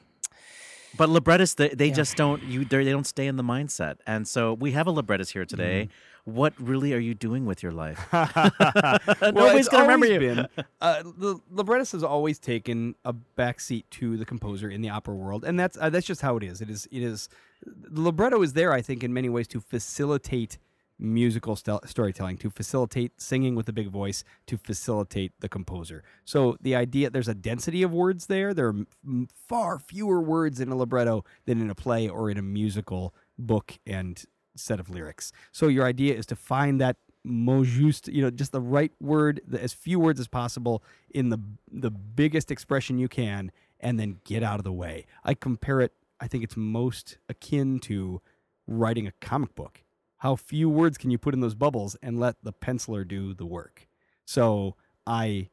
[0.96, 1.94] But librettists, they, they Yeah.
[1.94, 3.96] just don't you they're- don't stay in the mindset.
[4.06, 5.88] And so we have a librettist here today.
[5.90, 6.34] Mm-hmm.
[6.34, 8.00] What really are you doing with your life?
[8.12, 8.28] well,
[9.22, 10.18] Nobody's gonna remember you.
[10.18, 10.48] Been,
[10.80, 15.44] uh, the librettist has always taken a backseat to the composer in the opera world,
[15.44, 16.62] and that's uh, that's just how it is.
[16.62, 17.28] It is it is
[17.66, 20.56] the libretto is there, I think, in many ways to facilitate
[20.98, 26.02] musical stel- storytelling, to facilitate singing with a big voice, to facilitate the composer.
[26.24, 28.54] So the idea there's a density of words there.
[28.54, 32.38] There are m- far fewer words in a libretto than in a play or in
[32.38, 34.22] a musical book and
[34.56, 35.32] set of lyrics.
[35.52, 39.40] So your idea is to find that mot juste, you know, just the right word,
[39.46, 41.38] the, as few words as possible in the
[41.72, 45.06] the biggest expression you can, and then get out of the way.
[45.24, 45.92] I compare it.
[46.20, 48.20] I think it's most akin to
[48.66, 49.83] writing a comic book.
[50.24, 53.44] How few words can you put in those bubbles and let the penciler do the
[53.44, 53.86] work?
[54.24, 54.74] So
[55.06, 55.50] I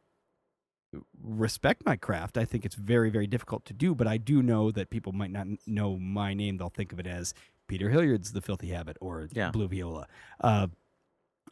[1.22, 2.38] respect my craft.
[2.38, 5.30] I think it's very, very difficult to do, but I do know that people might
[5.30, 6.56] not know my name.
[6.56, 7.34] They'll think of it as
[7.68, 9.52] Peter Hilliard's The Filthy Habit or Yeah.
[9.52, 10.08] Blue Viola.
[10.40, 10.68] Uh,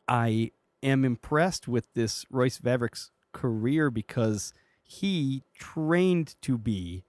[0.08, 0.51] I
[0.82, 7.03] am impressed with this Royce Vavrek's career because he trained to be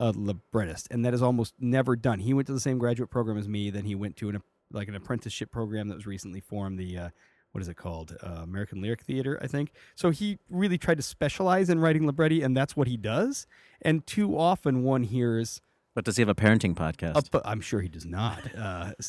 [0.00, 2.18] a librettist, and that is almost never done.
[2.18, 3.70] He went to the same graduate program as me.
[3.70, 4.42] Then he went to an
[4.74, 6.78] like an apprenticeship program that was recently formed.
[6.78, 7.08] The uh,
[7.52, 8.16] what is it called?
[8.22, 9.70] Uh, American Lyric Theater, I think.
[9.94, 13.46] So he really tried to specialize in writing libretti, and that's what he does.
[13.80, 15.60] And too often one hears
[15.94, 17.14] But does he have a parenting podcast?
[17.16, 18.42] up, I'm sure he does not,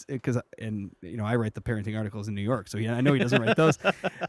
[0.08, 3.01] because and you know I write the parenting articles in New York, so yeah, I
[3.01, 3.78] know he doesn't write those.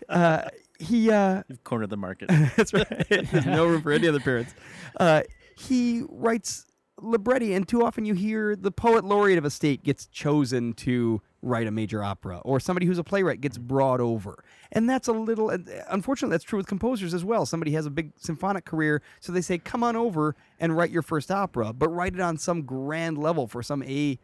[0.08, 2.28] Uh, he uh, You've cornered the market.
[2.56, 2.86] that's right.
[3.08, 4.54] There's no room for any other parents.
[4.98, 5.22] Uh,
[5.58, 6.64] he writes
[7.00, 11.20] libretti, and too often you hear the poet laureate of a state gets chosen to
[11.42, 15.12] write a major opera, or somebody who's a playwright gets brought over, and that's a
[15.12, 15.50] little.
[15.50, 15.58] uh,
[15.90, 17.46] Unfortunately, that's true with composers as well.
[17.46, 21.02] Somebody has a big symphonic career, so they say, "Come on over and write your
[21.02, 24.18] first opera," but write it on some grand level for some a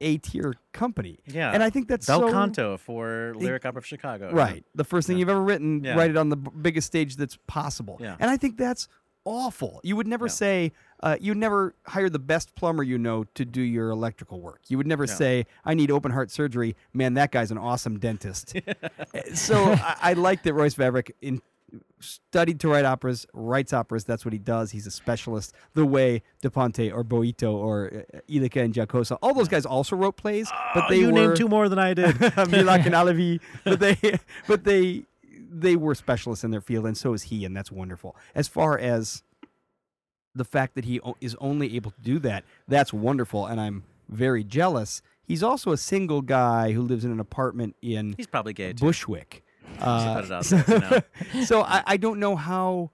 [0.00, 1.18] a tier company.
[1.26, 1.50] Yeah.
[1.52, 4.30] and I think that's Bel so, Canto for Lyric Opera of Chicago.
[4.32, 4.64] Right.
[4.76, 5.96] The first thing you've ever written, Yeah.
[5.96, 7.96] write it on the biggest stage that's possible.
[8.00, 8.14] Yeah.
[8.20, 8.86] And I think that's
[9.24, 9.80] awful.
[9.82, 10.30] You would never Yeah.
[10.30, 14.60] say, uh, you never hire the best plumber you know to do your electrical work.
[14.68, 15.14] You would never Yeah.
[15.14, 16.74] say, I need open heart surgery.
[16.92, 18.54] Man, that guy's an awesome dentist.
[19.34, 21.40] So I, I like that Royce Vavrek in,
[22.00, 24.04] studied to write operas, writes operas.
[24.04, 24.70] That's what he does.
[24.70, 25.54] He's a specialist.
[25.74, 29.96] The way De Ponte or Boito or uh, Illica and Giacosa, all those guys also
[29.96, 32.14] wrote plays, but Oh, they you were named two more than I did.
[32.50, 33.96] Milak and Alavi, but they
[34.46, 35.04] but they
[35.50, 38.16] they were specialists in their field, and so is he, and that's wonderful.
[38.34, 39.22] As far as
[40.38, 43.84] the fact that he o- is only able to do that, that's wonderful, and I'm
[44.08, 45.02] very jealous.
[45.26, 48.86] He's also a single guy who lives in an apartment in He's probably gay too.
[48.86, 49.44] Bushwick.
[49.78, 50.78] put Uh, it out there, you
[51.38, 51.44] know.
[51.44, 52.90] so I, I don't know how.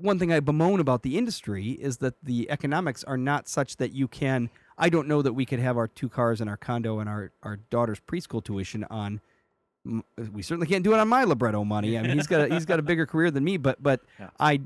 [0.00, 3.92] One thing I bemoan about the industry is that the economics are not such that
[3.92, 4.48] you can.
[4.78, 7.32] I don't know that we could have our two cars and our condo and our,
[7.42, 9.20] our daughter's preschool tuition on.
[9.84, 11.98] m- We certainly can't do it on my libretto money.
[11.98, 14.00] I mean, he's got a, he's got a bigger career than me, but but.
[14.38, 14.60] I.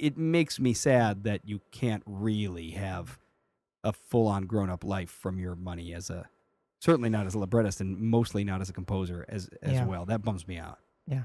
[0.00, 3.18] It makes me sad that you can't really have
[3.84, 6.28] a full on grown up life from your money as a
[6.80, 9.84] certainly not as a librettist and mostly not as a composer as as Yeah.
[9.86, 10.06] well.
[10.06, 10.78] That bums me out.
[11.06, 11.24] Yeah.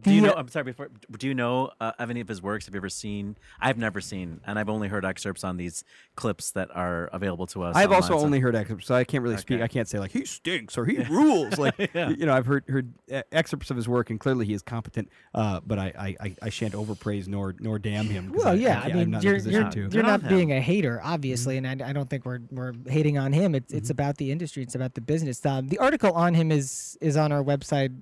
[0.00, 0.32] Do you know?
[0.36, 0.64] I'm sorry.
[0.64, 2.66] Before, do you know uh, of any of his works?
[2.66, 3.36] Have you ever seen?
[3.60, 5.84] I've never seen, and I've only heard excerpts on these
[6.16, 7.76] clips that are available to us.
[7.76, 9.60] I've online, also so- only heard excerpts, so I can't really speak.
[9.60, 11.58] I can't say like he stinks or he rules.
[11.58, 12.08] Like Yeah.
[12.10, 15.08] you know, I've heard heard uh, excerpts of his work, and clearly he is competent.
[15.32, 18.32] Uh, but I, I, I, I shan't overpraise nor nor damn him.
[18.34, 19.78] Well, yeah, I, I am mean, not you're in a you're, position to.
[19.80, 20.28] you're Good on not him.
[20.36, 23.54] being a hater, obviously, and I, I don't think we're we're hating on him.
[23.54, 23.78] It's Mm-hmm.
[23.78, 24.64] it's about the industry.
[24.64, 25.44] It's about the business.
[25.46, 27.94] Um, the article on him is is on our website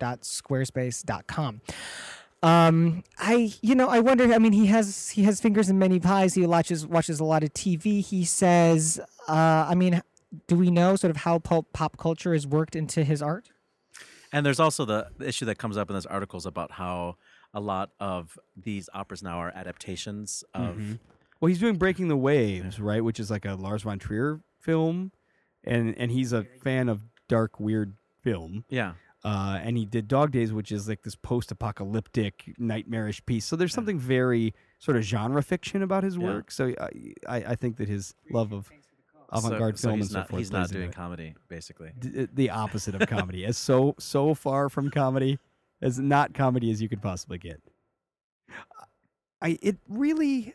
[0.00, 1.60] operaboxscore.squarespace.com.
[2.42, 4.32] Um, I you know I wonder.
[4.32, 6.34] I mean, he has he has fingers in many pies.
[6.34, 8.02] He watches watches a lot of TV.
[8.02, 10.00] He says, uh, I mean,
[10.46, 13.50] do we know sort of how pop, pop culture is worked into his art?
[14.32, 17.16] And there's also the, the issue that comes up in those articles about how
[17.52, 20.76] a lot of these operas now are adaptations of.
[20.76, 20.92] Mm-hmm.
[21.40, 23.02] Well, he's doing Breaking the Waves, right?
[23.02, 25.12] Which is like a Lars von Trier film,
[25.64, 28.64] and and he's a fan of dark, weird film.
[28.68, 28.92] Yeah.
[29.22, 33.44] Uh, and he did Dog Days, which is like this post-apocalyptic, nightmarish piece.
[33.44, 36.24] So there's something very sort of genre fiction about his Yeah.
[36.24, 36.50] work.
[36.50, 36.88] So I,
[37.28, 38.70] I, I think that his love of
[39.30, 40.38] avant-garde so, so film he's and so not, forth.
[40.40, 41.92] He's not doing comedy, basically.
[41.98, 45.38] D- the opposite of comedy, as so so far from comedy,
[45.82, 47.60] as not comedy as you could possibly get.
[49.42, 50.54] I it really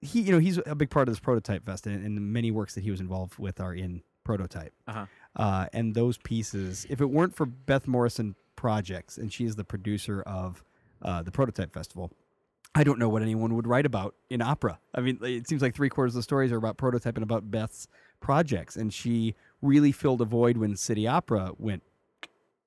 [0.00, 2.74] he you know he's a big part of this prototype fest and, and many works
[2.74, 4.72] that he was involved with are in prototype.
[4.86, 5.06] Uh-huh.
[5.36, 9.64] Uh, and those pieces, if it weren't for Beth Morrison Projects, and she is the
[9.64, 10.62] producer of
[11.00, 12.10] uh, the Prototype Festival,
[12.74, 14.78] I don't know what anyone would write about in opera.
[14.94, 17.50] I mean, it seems like three quarters of the stories are about prototype and about
[17.50, 17.86] Beth's
[18.20, 21.82] projects, and she really filled a void when City Opera went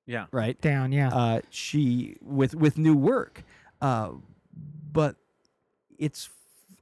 [0.06, 0.26] Yeah.
[0.32, 0.60] right.
[0.62, 1.10] Down, yeah.
[1.10, 3.44] Uh, she with with new work,
[3.82, 4.12] uh,
[4.92, 5.16] but
[5.98, 6.30] it's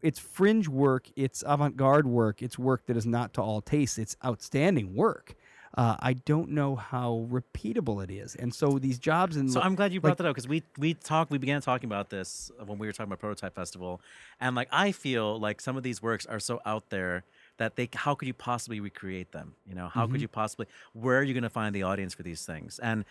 [0.01, 3.97] it's fringe work, it's avant garde work, it's work that is not to all tastes.
[3.97, 5.33] It's outstanding work.
[5.75, 9.73] Uh, I don't know how repeatable it is, and so these jobs and So I'm
[9.73, 12.51] glad you brought like- that up because we we talked we began talking about this
[12.63, 13.99] when we were talking about Prototype Festival,
[14.39, 17.23] and like I feel like some of these works are so out there
[17.57, 19.55] that they how could you possibly recreate them?
[19.67, 20.11] You know, how Mm-hmm.
[20.11, 22.77] could you possibly where are you going to find the audience for these things?
[22.77, 23.03] And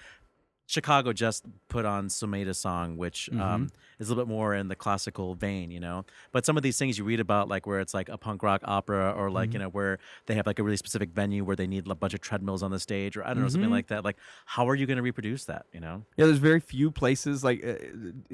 [0.66, 3.40] Chicago just put on Sumeida song, which Mm-hmm.
[3.42, 6.04] um, is a little bit more in the classical vein, you know.
[6.32, 8.62] But some of these things you read about, like where it's like a punk rock
[8.64, 9.52] opera, or like Mm-hmm.
[9.54, 12.14] you know where they have like a really specific venue where they need a bunch
[12.14, 13.52] of treadmills on the stage, or I don't know Mm-hmm.
[13.52, 14.04] something like that.
[14.04, 15.66] Like, how are you going to reproduce that?
[15.72, 16.04] You know.
[16.16, 17.74] Yeah, there's very few places like uh,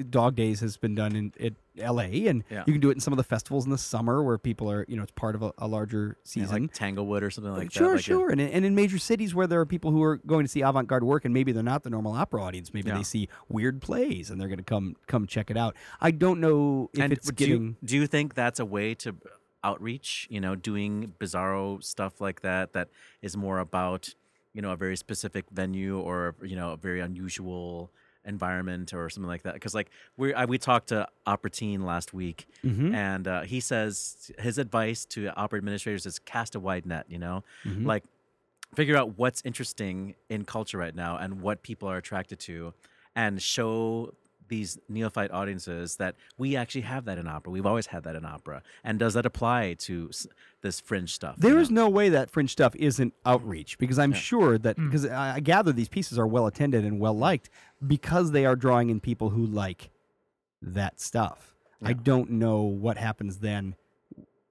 [0.09, 2.27] Dog Days has been done in, in L.A.
[2.27, 2.63] and Yeah.
[2.67, 4.85] you can do it in some of the festivals in the summer where people are,
[4.87, 6.61] you know, it's part of a, a larger Yeah, season.
[6.63, 7.91] like Tanglewood or something like sure, that.
[7.93, 10.43] like a- sure, and and in major cities where there are people who are going
[10.45, 12.73] to see avant-garde work, and maybe they're not the normal opera audience.
[12.73, 12.97] Maybe Yeah.
[12.97, 15.75] they see weird plays, and they're going to come come check it out.
[16.01, 17.63] I don't know if and it's do getting.
[17.63, 19.15] you, do you think that's a way to
[19.63, 20.27] outreach?
[20.29, 22.89] You know, doing bizarro stuff like that that
[23.21, 24.13] is more about
[24.53, 27.91] you know a very specific venue or you know a very unusual
[28.25, 32.13] environment or something like that because like we I, we talked to opera teen last
[32.13, 32.93] week Mhm.
[32.93, 37.17] and uh, he says his advice to opera administrators is cast a wide net you
[37.17, 37.85] know Mhm.
[37.85, 38.03] like
[38.75, 42.73] figure out what's interesting in culture right now and what people are attracted to
[43.15, 44.13] and show
[44.49, 48.25] these neophyte audiences that we actually have that in opera we've always had that in
[48.25, 50.27] opera and does that apply to s-
[50.61, 51.61] this fringe stuff you There know?
[51.61, 54.85] is no way that fringe stuff isn't outreach because I'm sure that Hmm.
[54.87, 57.49] because I, I gather these pieces are well attended and well liked
[57.87, 59.89] because they are drawing in people who like
[60.61, 61.55] that stuff.
[61.81, 63.75] I don't know what happens then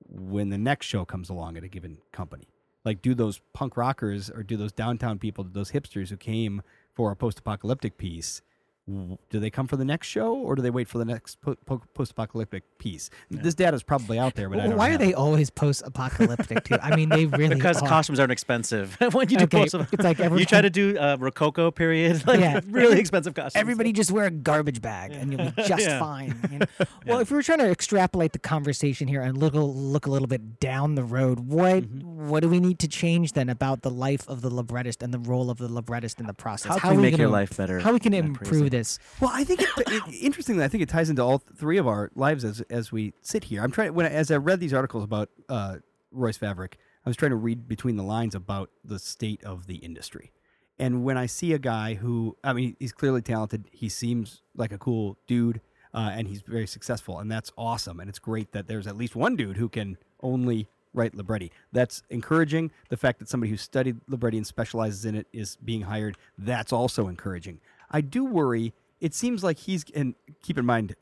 [0.08, 2.48] when the next show comes along at a given company.
[2.84, 6.62] Like, do those punk rockers or do those downtown people, those hipsters who came
[6.94, 8.40] for a post-apocalyptic piece?
[8.88, 11.40] W- Do they come for the next show, or do they wait for the next
[11.40, 13.10] po- po- post-apocalyptic piece?
[13.30, 16.64] This data is probably out there, but I Well, don't why are they always post-apocalyptic
[16.64, 16.76] too?
[16.82, 17.88] I mean, they really because are.
[17.88, 20.96] costumes aren't expensive when you do Okay, post it's like every you try to do
[20.98, 22.60] uh, rococo period like Yeah.
[22.70, 25.98] really expensive costumes Everybody just wear a garbage bag and you'll be just Yeah.
[25.98, 26.38] fine.
[26.50, 26.66] you know?
[27.06, 30.10] Well, if we were trying to extrapolate the conversation here and look a, look a
[30.10, 32.28] little bit down the road, what Mm-hmm.
[32.28, 35.18] what do we need to change then about the life of the librettist and the
[35.18, 36.72] role of the librettist in the process?
[36.72, 38.70] How can are we make gonna- your life better How we can than improve praising?
[38.78, 38.98] This?
[39.20, 42.10] Well, I think it, it, interestingly, I think it ties into all three of our
[42.14, 43.62] lives as as we sit here.
[43.62, 45.76] I'm trying when as I read these articles about uh,
[46.12, 49.76] Royce Vavrek, I was trying to read between the lines about the state of the
[49.76, 50.32] industry.
[50.78, 53.64] And when I see a guy who, I mean, he's clearly talented.
[53.72, 55.60] He seems like a cool dude,
[55.92, 57.98] uh, and he's very successful, and that's awesome.
[57.98, 61.50] And it's great that there's at least one dude who can only write libretti.
[61.72, 62.70] That's encouraging.
[62.90, 66.72] The fact that somebody who studied libretti and specializes in it is being hired, that's
[66.72, 67.60] also encouraging.
[67.90, 68.74] I do worry.
[69.00, 70.94] It seems like he's, and keep in mind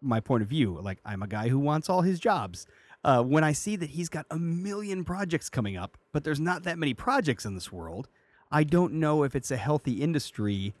[0.00, 0.78] my point of view.
[0.80, 2.66] Like I'm a guy who wants all his jobs.
[3.04, 6.64] Uh, when I see that he's got a million projects coming up, but there's not
[6.64, 8.08] that many projects in this world,
[8.50, 10.74] I don't know if it's a healthy industry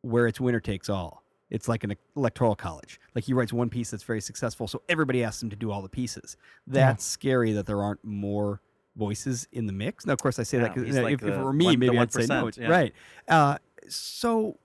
[0.00, 1.22] where it's winner takes all.
[1.50, 2.98] It's like an electoral college.
[3.14, 5.82] Like he writes one piece that's very successful, so everybody asks him to do all
[5.82, 6.36] the pieces.
[6.66, 8.60] That's scary that there aren't more
[8.96, 10.04] voices in the mix.
[10.06, 11.38] Now, of course, I say that Yeah, 'cause, he's you know, like if, if it
[11.38, 12.50] were me, maybe I'd say no.
[12.56, 12.68] Yeah.
[12.68, 12.94] Right.
[13.28, 13.58] Uh,
[13.88, 14.58] so,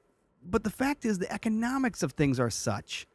[0.49, 3.07] but the fact is, the economics of things are such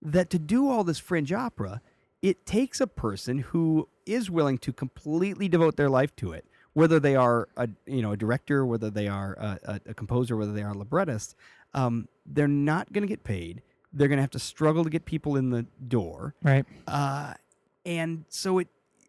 [0.00, 1.80] that to do all this fringe opera,
[2.22, 6.98] it takes a person who is willing to completely devote their life to it, whether
[6.98, 10.62] they are a you know a director, whether they are a, a, composer, whether they
[10.62, 11.36] are a librettist.
[11.74, 13.62] Um, they're not going to get paid.
[13.92, 16.64] They're going to have to struggle to get people in the door, Right.
[16.86, 17.34] uh,
[17.84, 18.68] and so it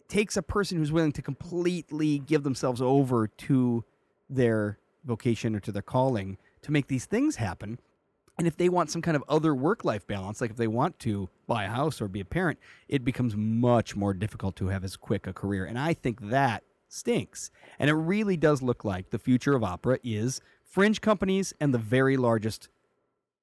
[0.09, 3.83] takes a person who's willing to completely give themselves over to
[4.29, 7.79] their vocation or to their calling to make these things happen.
[8.37, 10.97] And if they want some kind of other work life balance, like if they want
[10.99, 12.57] to buy a house or be a parent,
[12.87, 15.65] it becomes much more difficult to have as quick a career.
[15.65, 17.51] And I think that stinks.
[17.77, 21.79] And it really does look like the future of opera is fringe companies and the
[21.79, 22.69] very largest.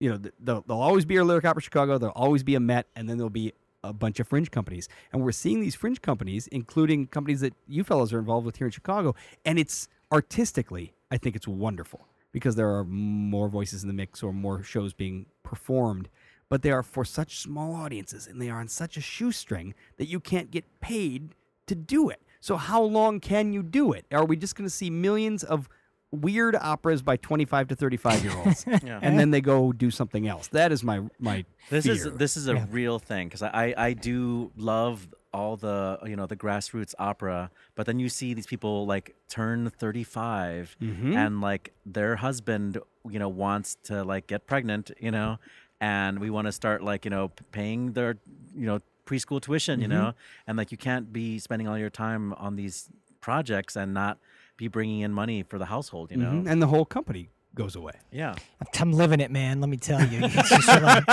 [0.00, 2.60] You know, th- there'll, there'll always be a Lyric Opera Chicago, there'll always be a
[2.60, 3.52] Met, and then there'll be
[3.84, 4.88] a bunch of fringe companies.
[5.12, 8.66] And we're seeing these fringe companies, including companies that you fellows are involved with here
[8.66, 9.14] in Chicago.
[9.44, 14.22] And it's artistically, I think it's wonderful because there are more voices in the mix
[14.22, 16.08] or more shows being performed.
[16.48, 20.06] But they are for such small audiences and they are on such a shoestring that
[20.08, 21.34] you can't get paid
[21.66, 22.20] to do it.
[22.40, 24.04] So, how long can you do it?
[24.10, 25.68] Are we just going to see millions of
[26.10, 28.98] weird operas by 25 to 35 year olds Yeah.
[29.00, 30.48] and then they go do something else?
[30.48, 32.66] That is my, my This is this is a Yeah.
[32.70, 37.86] real thing because I, I do love all the you know the grassroots opera, but
[37.86, 41.14] then you see these people like turn 35 Mhm.
[41.16, 42.78] and like their husband
[43.08, 45.38] you know wants to like get pregnant, you know,
[45.80, 48.16] and we want to start like you know paying their
[48.54, 49.96] you know preschool tuition, you Mm-hmm.
[49.96, 50.12] know,
[50.46, 52.88] and like you can't be spending all your time on these
[53.20, 54.18] projects and not
[54.56, 56.42] be bringing in money for the household, you know.
[56.42, 56.50] Mhm.
[56.50, 57.92] and the whole company goes away.
[58.10, 58.34] Yeah,
[58.78, 59.60] I'm living it, man.
[59.60, 60.20] Let me tell you.
[60.70, 61.04] Like-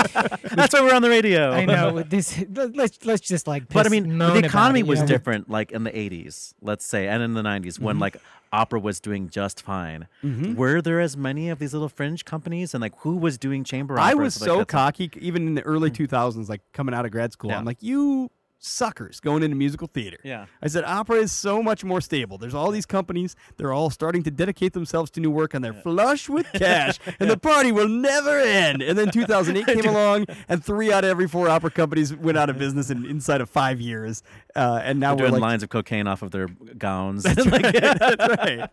[0.56, 1.52] that's why we're on the radio.
[1.52, 2.44] I know this.
[2.50, 3.68] Let's let's just like.
[3.70, 5.08] But I mean, the economy it, was know?
[5.08, 7.84] different, like in the '80s, let's say, and in the '90s Mm-hmm.
[7.84, 8.18] when like
[8.54, 10.08] opera was doing just fine.
[10.24, 13.96] Were there as many of these little fringe companies, and like who was doing chamber
[13.96, 14.12] opera?
[14.12, 14.68] I was stuff like so that?
[14.68, 17.50] cocky, even in the early 2000s, like coming out of grad school.
[17.52, 17.58] Yeah.
[17.58, 20.18] I'm like, you suckers going into musical theater.
[20.24, 20.46] Yeah.
[20.62, 22.38] I said, opera is so much more stable.
[22.38, 23.36] There's all these companies.
[23.58, 27.30] They're all starting to dedicate themselves to new work, and they're flush with cash, and
[27.30, 28.82] the party will never end.
[28.82, 32.50] And then 2008 came along, and three out of every four opera companies went out
[32.50, 34.24] of business in, inside of five years.
[34.56, 36.48] Uh, and now They're we're doing like, lines of cocaine off of their
[36.78, 37.24] gowns.
[37.24, 37.74] That's right.
[37.74, 38.70] That's right.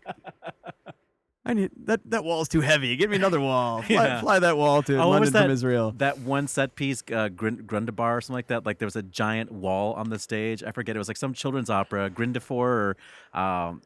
[1.45, 2.01] I need that.
[2.09, 2.95] That wall's too heavy.
[2.95, 3.81] Give me another wall.
[3.83, 4.19] Fly, Yeah.
[4.21, 5.43] fly that wall to Oh, London that?
[5.43, 5.93] from Israel.
[5.97, 8.65] That one set piece, uh, Grin- Grundabar or something like that.
[8.65, 10.63] Like there was a giant wall on the stage.
[10.63, 10.95] I forget.
[10.95, 12.97] It was like some children's opera, Grindefor, or
[13.33, 13.81] um,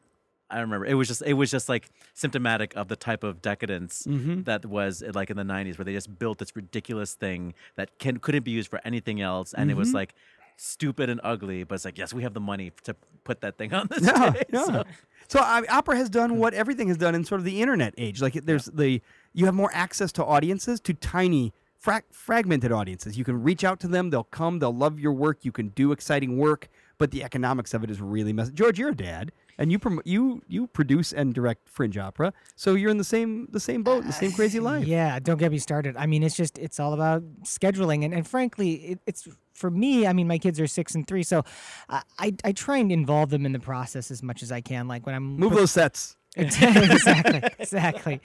[0.48, 0.86] I don't remember.
[0.86, 4.42] It was just it was just like symptomatic of the type of decadence Mm-hmm.
[4.44, 7.98] that was uh, like in the '90s, where they just built this ridiculous thing that
[7.98, 9.78] can couldn't be used for anything else, and it Mm-hmm.
[9.80, 10.14] was like
[10.56, 11.62] stupid and ugly.
[11.64, 14.30] But it's like, yes, we have the money to put that thing on the Yeah,
[14.32, 14.44] stage.
[14.52, 14.64] yeah.
[14.64, 14.84] So-
[15.28, 18.20] So I, opera has done what everything has done in sort of the internet age.
[18.20, 19.00] Like there's the
[19.32, 23.16] you have more access to audiences, to tiny fra- fragmented audiences.
[23.16, 24.10] You can reach out to them.
[24.10, 24.58] They'll come.
[24.58, 25.44] They'll love your work.
[25.44, 26.68] You can do exciting work.
[26.98, 28.50] But the economics of it is really messy.
[28.52, 29.30] George, you're a dad,
[29.60, 32.32] and you prom- you you produce and direct fringe opera.
[32.56, 34.84] So you're in the same the same boat, the same crazy life.
[34.84, 35.96] Uh, yeah, don't get me started.
[35.96, 40.06] I mean, it's just it's all about scheduling, and and frankly, it, it's for me.
[40.06, 41.44] I mean, my kids are six and three, so
[41.90, 44.88] I, I I try and involve them in the process as much as I can.
[44.88, 46.16] Like when I'm Move those sets.
[46.36, 48.20] exactly, exactly.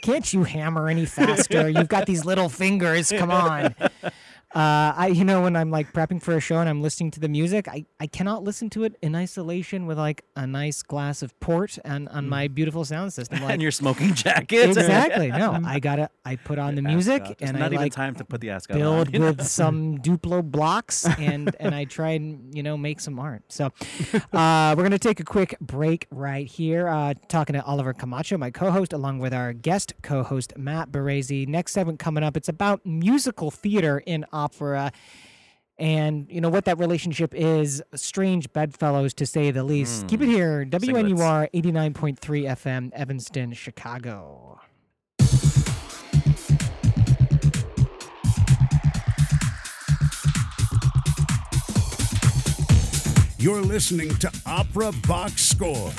[0.00, 1.68] Can't you hammer any faster?
[1.68, 3.10] You've got these little fingers.
[3.10, 3.74] Come on.
[4.54, 7.20] Uh, I, you know, when I'm like prepping for a show and I'm listening to
[7.20, 11.22] the music, I, I cannot listen to it in isolation with like a nice glass
[11.22, 13.38] of port and on my beautiful sound system.
[13.48, 14.70] Like, and your smoking jacket.
[14.70, 15.30] exactly.
[15.38, 16.10] No, I gotta.
[16.24, 18.76] I put on the music and not I even like time to put the ascot
[18.76, 18.80] on.
[18.80, 19.26] build know?
[19.26, 23.42] with some Duplo blocks and and I try and you know make some art.
[23.48, 23.66] So
[24.32, 26.88] uh, we're gonna take a quick break right here.
[26.88, 31.46] Uh, talking to Oliver Camacho, my co-host, along with our guest co-host Matt Boresi.
[31.46, 32.36] Next segment coming up.
[32.36, 34.92] It's about musical theater in opera.
[35.78, 40.08] And you know what that relationship is, strange bedfellows to say the least.
[40.08, 40.32] Keep it hmm.
[40.32, 44.60] here, WNUR 89.3 FM, Evanston, Chicago.
[53.40, 55.92] You're listening to Opera Box Score.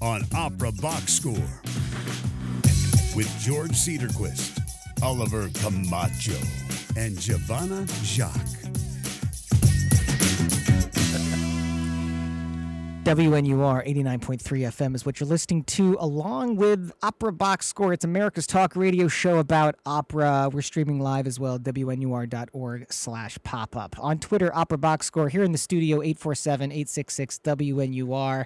[0.00, 1.32] On Opera Box Score
[3.16, 4.60] with George Cedarquist,
[5.02, 6.38] Oliver Camacho,
[6.96, 8.34] and Giovanna Jacques.
[13.08, 17.94] WNUR 89.3 FM is what you're listening to, along with Opera Box Score.
[17.94, 20.50] It's America's talk radio show about opera.
[20.52, 23.96] We're streaming live as well WNUR.org slash pop up.
[23.98, 25.30] On Twitter, Opera Box Score.
[25.30, 28.44] Here in the studio, 847 866 WNUR.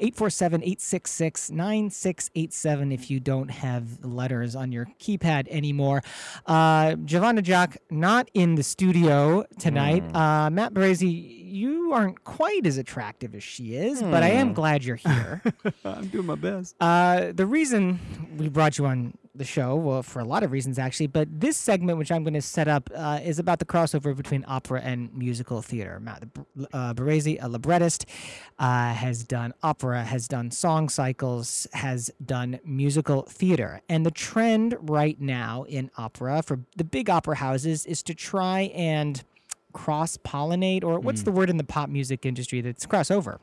[0.00, 6.02] 847 866 9687 if you don't have letters on your keypad anymore.
[6.46, 10.04] Uh, Giovanna Jock, not in the studio tonight.
[10.14, 14.84] Uh, Matt Boresi, you aren't quite as attractive as she is, but I am glad
[14.84, 15.42] you're here.
[15.84, 16.74] I'm doing my best.
[16.80, 17.98] Uh, the reason
[18.36, 21.56] we brought you on the show, well, for a lot of reasons actually, but this
[21.56, 25.14] segment, which I'm going to set up, uh, is about the crossover between opera and
[25.14, 26.00] musical theater.
[26.00, 26.24] Matt
[26.72, 28.06] uh, Boresi, a librettist,
[28.58, 33.80] uh, has done opera, has done song cycles, has done musical theater.
[33.88, 38.72] And the trend right now in opera for the big opera houses is to try
[38.74, 39.22] and
[39.72, 43.38] cross pollinate, or what's the word in the pop music industry that's crossover?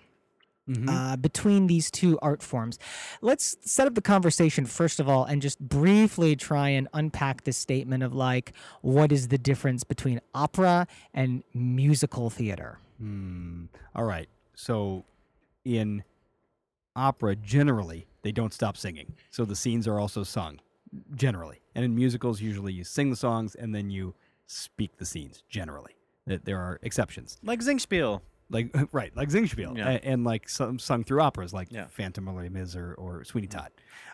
[0.88, 2.80] Uh, between these two art forms.
[3.22, 7.58] Let's set up the conversation first of all and just briefly try and unpack this
[7.58, 12.80] statement of like, what is the difference between opera and musical theater?
[13.94, 14.30] All right.
[14.56, 15.04] So
[15.66, 16.04] in
[16.96, 19.16] opera, generally, they don't stop singing.
[19.32, 20.62] So the scenes are also sung,
[21.14, 21.60] generally.
[21.76, 24.16] And in musicals, usually you sing the songs and then you
[24.48, 25.98] speak the scenes, generally.
[26.26, 27.38] There are exceptions.
[27.44, 28.22] Like Singspiel.
[28.50, 29.78] Like, right, like Singspiel.
[29.78, 29.90] Yeah.
[29.90, 31.86] a- And, like some sung through operas like Yeah.
[31.90, 33.70] Phantom or Les Mis or, or Sweeney Todd.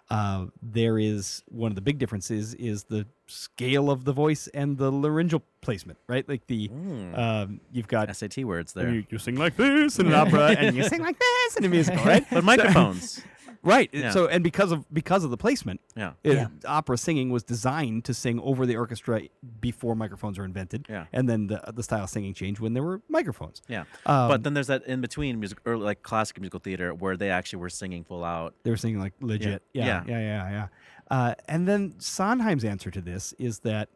[0.10, 4.76] Uh, there is one of the big differences is the scale of the voice and
[4.78, 6.28] the laryngeal placement, right?
[6.28, 6.68] Like the,
[7.14, 8.90] um, you've got SAT words there.
[8.92, 11.70] you, you sing like this in an opera, and you sing like this in a
[11.70, 12.26] musical, right?
[12.32, 13.22] But microphones.
[13.64, 13.90] right.
[13.94, 14.12] Yeah.
[14.12, 16.14] So, and because of because of the placement, Yeah.
[16.24, 16.48] it- Yeah.
[16.66, 19.22] opera singing was designed to sing over the orchestra
[19.60, 20.86] before microphones were invented.
[20.90, 21.06] Yeah.
[21.14, 23.62] And then the the style of singing changed when there were microphones.
[23.68, 23.82] Yeah.
[24.06, 27.30] Um, but then there's that in between music or like classic musical theater where they
[27.30, 28.56] actually were singing full out.
[28.64, 29.64] They were singing like legit.
[29.74, 29.86] Yeah.
[29.86, 30.04] Yeah.
[30.08, 30.20] Yeah.
[30.20, 30.20] Yeah.
[30.20, 30.52] Yeah.
[30.52, 30.68] yeah.
[31.12, 33.90] Uh, and then Sondheim's answer to this is that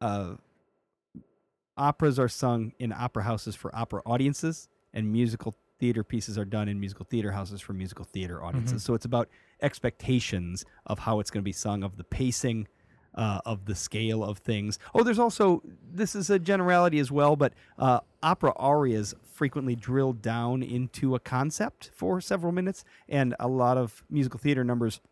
[0.00, 0.34] uh,
[1.76, 6.68] operas are sung in opera houses for opera audiences, and musical theater pieces are done
[6.68, 8.84] in musical theater houses for musical theater audiences.
[8.84, 9.28] So it's about
[9.62, 12.68] expectations of how it's going to be sung, of the pacing.
[13.14, 14.78] Uh, of the scale of things.
[14.94, 15.62] Oh, there's also
[15.92, 21.20] this is a generality as well, but uh, opera arias frequently drill down into a
[21.20, 25.02] concept for several minutes, and a lot of musical theater numbers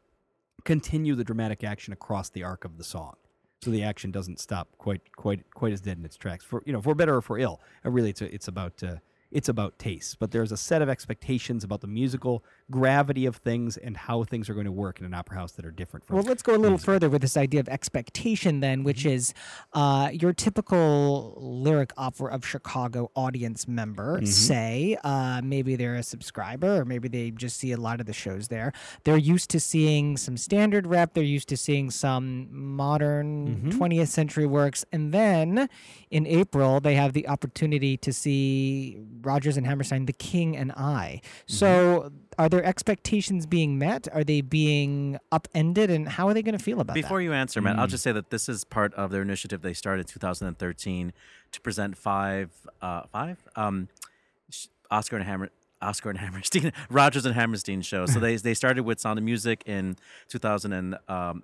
[0.65, 3.17] continue the dramatic action across the arc of the song.
[3.61, 6.43] So the action doesn't stop quite quite quite as dead in its tracks.
[6.43, 7.61] For you know, for better or for ill.
[7.85, 8.97] Uh, really, it's a, it's about uh,
[9.31, 10.19] it's about taste.
[10.19, 14.49] But there's a set of expectations about the musical gravity of things and how things
[14.49, 16.17] are going to work in an opera house that are different from.
[16.17, 19.35] Well, let's go a little further with this idea of expectation, then, which is
[19.73, 26.81] uh, your typical lyric opera of Chicago audience member, say, uh, maybe they're a subscriber,
[26.81, 28.73] or maybe they just see a lot of the shows there.
[29.05, 34.47] They're used to seeing some standard rep, they're used to seeing some modern 20th century
[34.47, 34.85] works.
[34.93, 35.69] And then
[36.11, 41.21] in April, they have the opportunity to see Rodgers and Hammerstein, The King and I.
[41.47, 44.09] So, are their expectations being met?
[44.13, 45.91] Are they being upended?
[45.91, 47.03] And how are they going to feel about it?
[47.03, 47.25] Before that?
[47.25, 50.01] you answer, Matt, I'll just say that this is part of their initiative they started
[50.01, 51.13] in 2013
[51.53, 52.51] to present five,
[52.81, 53.89] uh, five, um,
[54.91, 55.51] Oscar and Hammer,
[55.83, 58.13] Oscar and Hammerstein, Rodgers and Hammerstein shows.
[58.13, 59.97] So they they started with Sound of Music in
[60.29, 61.43] 2000 and um,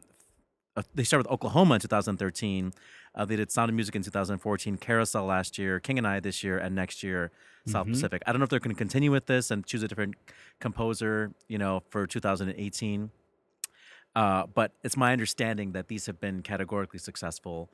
[0.76, 2.72] uh, they started with Oklahoma in 2013.
[3.16, 6.44] Uh, they did Sound of Music in 2014, Carousel last year, King and I this
[6.44, 7.30] year, and next year
[7.66, 8.22] South Pacific.
[8.26, 10.14] I don't know if they're going to continue with this and choose a different
[10.60, 13.10] composer, you know, for 2018.
[14.14, 17.68] Uh, but it's my understanding that these have been categorically successful,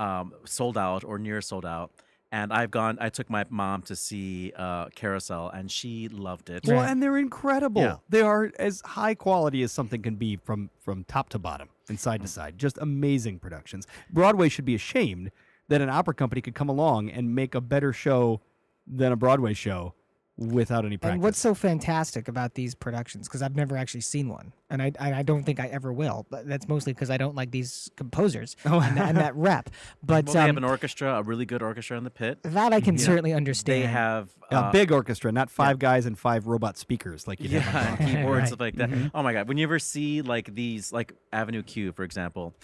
[0.00, 1.90] um, sold out or near sold out.
[2.30, 2.98] And I've gone.
[3.00, 6.66] I took my mom to see uh, Carousel, and she loved it.
[6.66, 7.80] Well, and they're incredible.
[7.80, 7.96] Yeah.
[8.10, 11.98] They are as high quality as something can be from from top to bottom and
[11.98, 12.58] side to side.
[12.58, 13.86] Just amazing productions.
[14.10, 15.30] Broadway should be ashamed
[15.68, 18.40] that an opera company could come along and make a better show
[18.86, 19.94] than a Broadway show
[20.38, 21.14] without any practice.
[21.14, 23.28] And what's so fantastic about these productions?
[23.28, 26.26] Because I've never actually seen one, and I, I I don't think I ever will.
[26.30, 29.68] But that's mostly because I don't like these composers and, that, and that rep.
[30.02, 32.38] But well, they have um, an orchestra, a really good orchestra in the pit.
[32.44, 33.82] that I can certainly understand.
[33.82, 37.60] They have a uh, big orchestra, not five guys and five robot speakers like you
[37.60, 38.46] have on yeah, keyboards Right.
[38.48, 38.90] stuff like that.
[39.14, 39.48] Oh my god!
[39.48, 42.54] When you ever see like these, like Avenue Q, for example,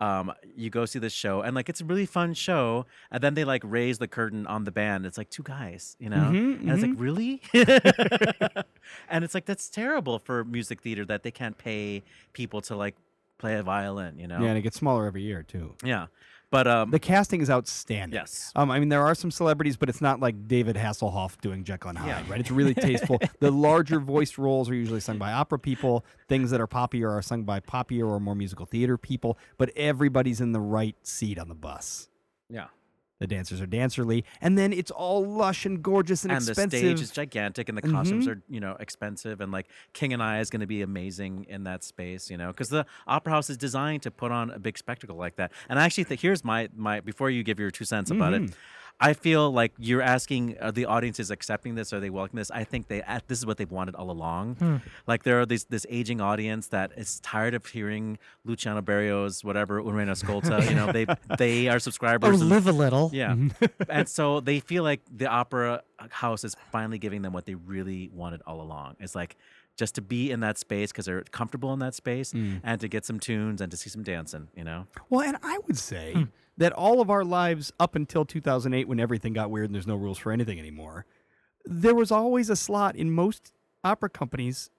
[0.00, 3.34] um, you go see this show and like it's a really fun show, and then
[3.34, 5.04] they like raise the curtain on the band.
[5.06, 7.42] It's like two guys, you know, Mhm, and it's like really,
[9.08, 12.96] and it's like that's terrible for music theater that they can't pay people to like
[13.38, 14.40] play a violin, you know?
[14.40, 15.74] Yeah, and it gets smaller every year too.
[15.82, 16.06] Yeah.
[16.50, 18.14] But um, The casting is outstanding.
[18.14, 21.62] yes, Um, I mean, there are some celebrities, but it's not like David Hasselhoff doing
[21.62, 22.30] Jekyll and Hyde, Yeah.
[22.30, 22.40] right?
[22.40, 23.18] It's really tasteful.
[23.40, 26.04] the larger voiced roles are usually sung by opera people.
[26.28, 29.38] Things that are poppier are sung by poppier or more musical theater people.
[29.58, 32.08] But everybody's in the right seat on the bus.
[32.48, 32.66] yeah.
[33.20, 36.62] The dancers are dancerly, and then it's all lush and gorgeous and, expensive.
[36.62, 38.30] And the stage is gigantic, and the costumes Mhm.
[38.30, 41.64] are you know expensive, and like King and I is going to be amazing in
[41.64, 44.78] that space, you know, because the opera house is designed to put on a big
[44.78, 45.52] spectacle like that.
[45.68, 48.48] And I actually think here's my my before you give your two cents about Mhm.
[48.48, 48.54] it.
[49.02, 51.92] I feel like you're asking, are the audience is accepting this?
[51.92, 52.50] Are they welcoming this?
[52.50, 54.56] I think they, uh, this is what they've wanted all along.
[54.56, 54.76] Hmm.
[55.06, 59.80] Like there are these, this aging audience that is tired of hearing Luciano Barrios, whatever,
[59.82, 60.68] Urena Scolta.
[60.68, 61.06] you know, they
[61.38, 62.40] they are Or subscribers.
[62.40, 63.10] and- live a little.
[63.12, 63.34] yeah.
[63.88, 68.10] and so they feel like the opera house is finally giving them what they really
[68.12, 68.96] wanted all along.
[69.00, 69.36] It's like
[69.78, 72.60] just to be in that space because they're comfortable in that space Mm.
[72.62, 74.86] and to get some tunes and to see some dancing, you know?
[75.08, 76.26] Well, and I would say
[76.60, 79.96] that all of our lives up until 2008, when everything got weird and there's no
[79.96, 81.06] rules for anything anymore,
[81.64, 83.52] there was always a slot in most
[83.82, 84.70] opera companies'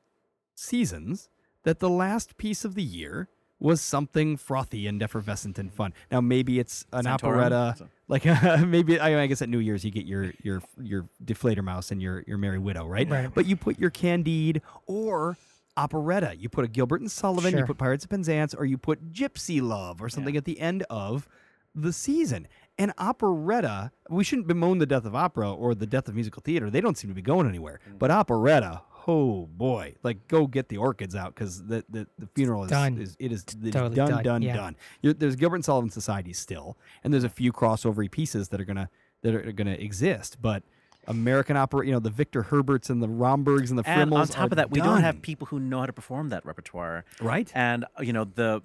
[0.55, 1.27] seasons
[1.63, 3.29] that the last piece of the year
[3.59, 5.93] was something frothy and effervescent and fun.
[6.11, 7.13] Now, maybe it's an Santorum?
[7.13, 8.25] operetta, So- like
[8.67, 12.01] maybe I, I guess at New Year's you get your your your Die Fledermaus and
[12.01, 13.07] your your Merry Widow, right?
[13.09, 13.33] Right.
[13.33, 15.37] But you put your Candide or
[15.77, 16.35] operetta.
[16.37, 17.59] You put a Gilbert and Sullivan, Sure.
[17.61, 20.83] you put Pirates of Penzance, or you put Gypsy Love or something at the end
[20.89, 21.27] of
[21.75, 22.47] the season.
[22.77, 26.69] And operetta, we shouldn't bemoan the death of opera or the death of musical theater.
[26.69, 27.79] They don't seem to be going anywhere.
[27.89, 27.99] Mm.
[27.99, 32.63] But operetta, oh boy, like go get the orchids out because the, the the funeral
[32.63, 32.97] is, Done.
[32.97, 34.55] is it is Totally done, done, done, yeah.
[34.55, 34.75] done.
[35.03, 38.89] There's Gilbert and Sullivan Society still, and there's a few crossover pieces that are gonna
[39.21, 40.63] that are gonna exist, but.
[41.07, 44.19] American opera, you know, the Victor Herberts and the Rombergs and the And Frimls.
[44.19, 47.05] on top of that, we don't have people who know how to perform that repertoire.
[47.19, 47.51] right.
[47.55, 48.61] And, you know, the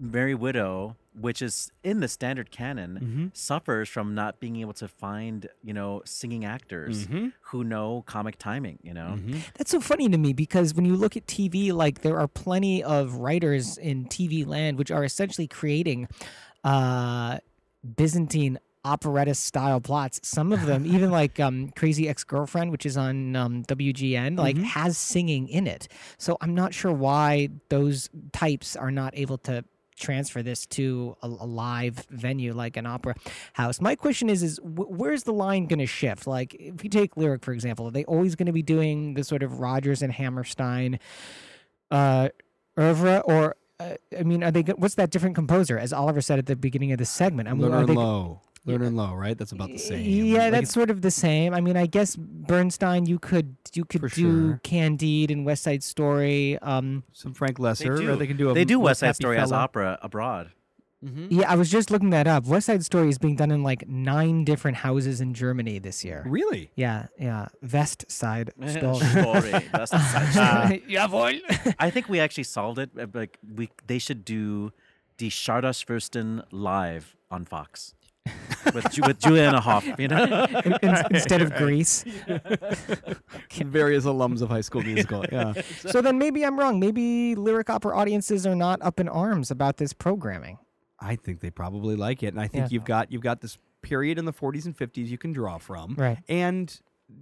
[0.00, 3.26] Merry Widow, which is in the standard canon, Mm-hmm.
[3.32, 7.28] suffers from not being able to find, you know, singing actors Mm-hmm.
[7.42, 9.18] who know comic timing, you know?
[9.56, 12.82] That's so funny to me because when you look at TV, like there are plenty
[12.82, 16.08] of writers in TV land which are essentially creating
[16.64, 17.38] uh,
[17.96, 20.20] Byzantine operetta style plots.
[20.22, 24.58] Some of them, even like um, Crazy Ex Girlfriend, which is on um, WGN, like
[24.58, 25.88] has singing in it.
[26.18, 29.64] So I'm not sure why those types are not able to
[29.96, 33.14] transfer this to a, a live venue like an opera
[33.52, 33.80] house.
[33.80, 36.26] My question is is wh- where's the line going to shift?
[36.26, 39.24] Like if you take lyric for example, are they always going to be doing the
[39.24, 40.98] sort of Rodgers and Hammerstein
[41.90, 42.28] uh
[42.78, 44.62] oeuvre or uh, I mean, are they?
[44.62, 45.78] What's that different composer?
[45.78, 48.78] As Oliver said at the beginning of the segment, I mean, Lerner are and they,
[48.78, 48.86] Loewe.
[48.88, 49.36] And Loewe, right?
[49.38, 50.04] That's about the same.
[50.26, 51.52] yeah, Like, that's sort of the same.
[51.54, 54.60] I mean, I guess Bernstein, you could you could do sure.
[54.62, 56.58] Candide and West Side Story.
[56.60, 59.00] Um, some Frank They Loesser, do, or they can do a they do West West
[59.00, 60.50] Side Happy Story as opera abroad.
[61.28, 62.46] yeah, I was just looking that up.
[62.46, 66.24] West Side Story is being done in like nine different houses in Germany this year.
[66.26, 66.70] Really?
[66.76, 69.00] Yeah, yeah, West Side Story.
[69.04, 69.50] Story.
[69.72, 70.82] That's side story.
[70.88, 71.74] Jawohl.
[71.78, 72.90] I think we actually solved it.
[72.98, 74.72] uh, Like we, they should do
[75.18, 77.93] Die Csárdásfürstin live on Fox
[78.74, 79.84] with Ju- with Julianne Hough.
[79.98, 80.24] You know,
[80.64, 82.04] In- in- instead of Grease.
[83.54, 85.24] Various alums of High School Musical.
[85.30, 85.52] Yeah.
[85.86, 86.80] So then maybe I'm wrong.
[86.80, 90.58] Maybe lyric opera audiences are not up in arms about this programming.
[91.00, 92.68] I think they probably like it, and I think Yeah.
[92.70, 95.94] you've got you've got this period in the 40s and 50s you can draw from,
[95.98, 96.18] Right.
[96.28, 96.74] And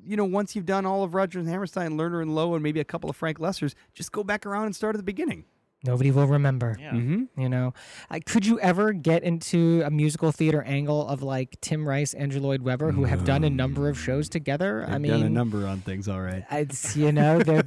[0.05, 2.79] you know, once you've done all of Rodgers and Hammerstein, Lerner and Loewe, and maybe
[2.79, 5.45] a couple of Frank Loessers, just go back around and start at the beginning.
[5.85, 6.77] Nobody will remember.
[6.79, 6.93] yeah.
[6.93, 7.41] Mm-hmm.
[7.41, 7.75] You know,
[8.11, 12.41] uh, could you ever get into a musical theater angle of like Tim Rice, Andrew
[12.41, 14.85] Lloyd Webber, who have done a number of shows together?
[14.89, 16.45] I I've mean, done a number on things, all right.
[16.53, 17.65] It's you know they're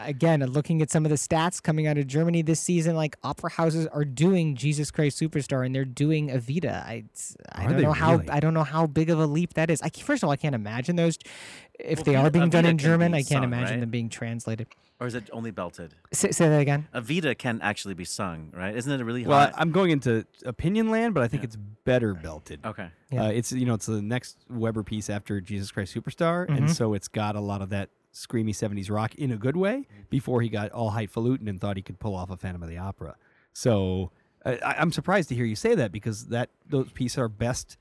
[0.00, 2.96] again looking at some of the stats coming out of Germany this season.
[2.96, 6.72] Like opera houses are doing Jesus Christ Superstar and they're doing Evita.
[6.84, 7.04] I
[7.52, 8.20] I Are don't they know how?
[8.30, 9.80] I don't know how big of a leap that is.
[9.80, 11.18] I first of all I can't imagine those
[11.78, 13.14] if Well, they are being done in German.
[13.14, 13.80] I can't sung, imagine right?
[13.80, 14.68] them being translated.
[15.00, 15.94] Or is it only belted?
[16.12, 16.86] Say, say that again.
[16.94, 18.74] Evita can actually be sung, right?
[18.76, 19.54] Isn't it a really Well, hot?
[19.56, 22.60] I, I'm going into opinion land, but I think it's better belted.
[22.64, 22.88] okay.
[23.10, 23.24] Yeah.
[23.24, 26.56] Uh, it's you know it's the next Webber piece after Jesus Christ Superstar, Mhm.
[26.56, 29.86] and so it's got a lot of that screamy '70s rock in a good way.
[30.10, 32.78] Before he got all highfalutin and thought he could pull off a Phantom of the
[32.78, 33.16] Opera.
[33.52, 34.12] So
[34.46, 37.76] uh, I, I'm surprised to hear you say that because that those pieces are best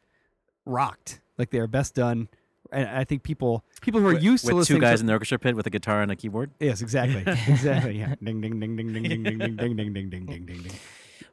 [0.65, 2.27] rocked, like they are best done.
[2.73, 5.07] And I think people people who are With- used to with two guys to in
[5.07, 6.51] the orchestra pit with a guitar and a keyboard.
[6.59, 10.09] yes, exactly, exactly, yeah, ding ding ding ding ding ding ding ding ding ding ding
[10.09, 10.71] ding ding ding ding.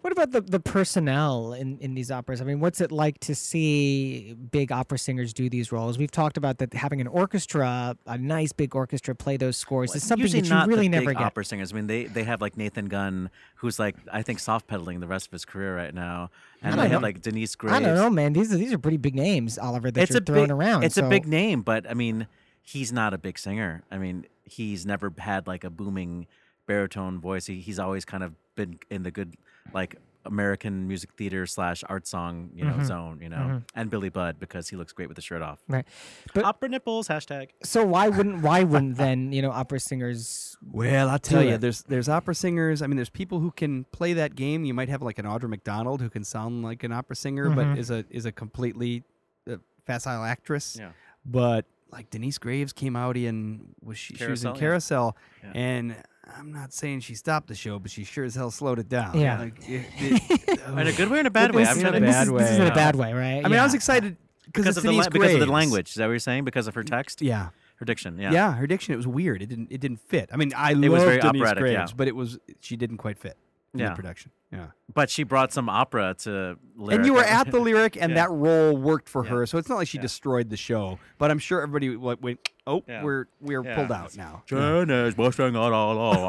[0.01, 2.41] What about the, the personnel in, in these operas?
[2.41, 5.99] I mean, what's it like to see big opera singers do these roles?
[5.99, 10.03] We've talked about that having an orchestra, a nice big orchestra, play those scores is
[10.03, 11.27] something that you really never big get.
[11.27, 11.73] opera singers.
[11.73, 15.07] I mean, they they have like Nathan Gunn, who's like I think soft pedaling the
[15.07, 16.31] rest of his career right now,
[16.63, 17.77] and they have like Denyce Graves.
[17.77, 18.33] I don't know, man.
[18.33, 20.85] These are these are pretty big names, Oliver, that it's you're a throwing big, around.
[20.85, 22.27] It's so- a big name, but I mean,
[22.63, 23.83] he's not a big singer.
[23.91, 26.27] I mean, he's never had like a booming
[26.67, 27.47] baritone voice.
[27.47, 29.35] He, he's always kind of been in the good
[29.73, 29.97] like
[30.27, 32.85] American music theater slash art song you know Mm-hmm.
[32.85, 33.19] zone.
[33.23, 35.61] You know, and Billy Budd because he looks great with the shirt off.
[35.67, 35.87] Right.
[36.35, 37.49] But Opera nipples hashtag.
[37.63, 40.57] so why wouldn't why wouldn't then you know opera singers?
[40.71, 41.61] Well, I'll tell you, it.
[41.63, 42.83] there's there's opera singers.
[42.83, 44.65] I mean, there's people who can play that game.
[44.67, 47.55] You might have like an Audra McDonald who can sound like an opera singer, Mhm.
[47.57, 49.05] but is a is a completely
[49.51, 49.57] uh,
[49.87, 50.77] facile actress.
[50.79, 50.91] Yeah.
[51.25, 55.15] But like Denyce Graves came out in was she, she was in Carousel.
[55.15, 55.51] Carousel, Yeah.
[55.55, 55.97] and
[56.39, 59.19] I'm not saying she stopped the show, but she sure as hell slowed it down.
[59.19, 59.39] Yeah.
[59.41, 61.63] Like, it- it- In a good way or in a bad way?
[61.63, 62.69] This I'm is in a bad is, this is in way.
[62.69, 63.43] a bad way, right?
[63.45, 64.17] I mean, I was excited
[64.47, 65.89] because because of the la- because of the language.
[65.91, 66.45] Is that what you're saying?
[66.45, 67.49] Because of her text, Yeah.
[67.77, 68.19] her diction.
[68.19, 68.33] Yeah.
[68.33, 68.55] Yeah.
[68.55, 69.43] her diction it was weird.
[69.43, 70.31] It didn't it didn't fit.
[70.33, 71.73] I mean, I was very Denyce operatic, yeah.
[71.75, 73.37] Graves, but it was she didn't quite fit
[73.75, 73.91] in Yeah.
[73.91, 74.31] the production.
[74.53, 74.67] Yeah.
[74.93, 76.57] But she brought some opera to.
[76.75, 76.97] Lyric.
[76.97, 78.27] And you were at the lyric, and Yeah.
[78.27, 79.31] that role worked for Yeah.
[79.31, 79.47] her.
[79.47, 80.03] So it's not like she Yeah.
[80.03, 80.99] destroyed the show.
[81.19, 83.05] But I'm sure everybody wa- went, "Oh, Yeah.
[83.05, 83.77] we're we're Yeah.
[83.77, 86.27] pulled out now." Jonas, washing out all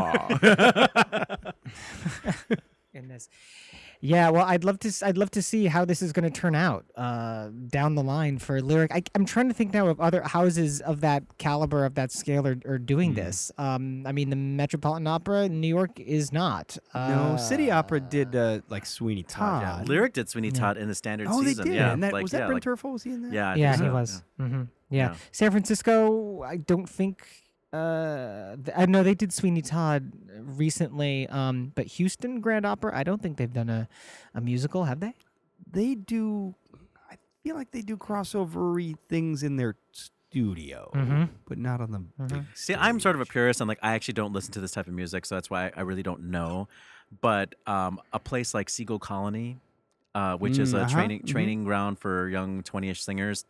[2.93, 3.29] in this.
[4.03, 4.87] Yeah, well, I'd love to.
[4.87, 8.01] s- I'd love to see how this is going to turn out uh, down the
[8.01, 8.91] line for lyric.
[8.91, 12.47] I, I'm trying to think now of other houses of that caliber, of that scale,
[12.47, 13.51] are, are doing this.
[13.59, 16.79] Um, I mean, the Metropolitan Opera in New York is not.
[16.95, 19.61] No, Uh, City Opera did uh, like Sweeney Todd.
[19.61, 19.83] Yeah.
[19.85, 21.67] Lyric did Sweeney Todd in the standard Oh, they did.
[21.67, 22.93] Yeah, and that like, was that yeah, Bryn like- Terfel?
[22.93, 23.33] Was he in that?
[23.33, 24.23] Yeah, I Yeah, think he was.
[24.39, 24.45] yeah.
[24.47, 24.55] hmm
[24.89, 25.09] Yeah.
[25.11, 25.15] Yeah.
[25.31, 26.41] San Francisco.
[26.41, 27.23] I don't think.
[27.73, 32.91] Uh, th- I know they did Sweeney Todd recently, um, but Houston Grand Opera.
[32.97, 33.87] I don't think they've done a,
[34.33, 35.13] a musical, have they?
[35.71, 36.53] They do.
[37.09, 41.29] I feel like they do crossovery things in their studio, Mhm.
[41.47, 41.99] but not on the.
[41.99, 42.27] Mm-hmm.
[42.27, 43.31] big See, I'm sort of a stage.
[43.33, 45.67] purist, and like I actually don't listen to this type of music, so that's why
[45.67, 46.67] I, I really don't know.
[47.21, 49.57] But um, a place like Seagle Colony,
[50.15, 51.27] uh, which is Mm, a uh-huh, training mhm.
[51.27, 53.45] training ground for young 20ish singers,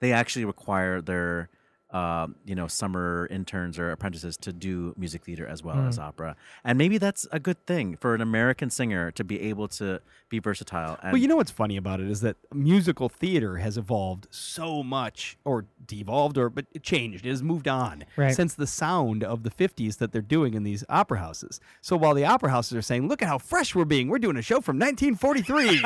[0.00, 1.48] they actually require their
[1.96, 5.88] um, you know summer interns or apprentices to do music theater as well Mm.
[5.88, 6.30] as opera,
[6.64, 10.38] and maybe that's a good thing for an American singer to be able to be
[10.48, 10.94] versatile.
[11.02, 14.82] And Well, you know what's funny about it is that musical theater has evolved so
[14.82, 17.24] much, or devolved, or but it changed.
[17.26, 18.34] It has moved on Right.
[18.34, 21.60] since the sound of the '50s that they're doing in these opera houses.
[21.80, 24.08] So while the opera houses are saying, "Look at how fresh we're being.
[24.08, 25.82] We're doing a show from 1943,"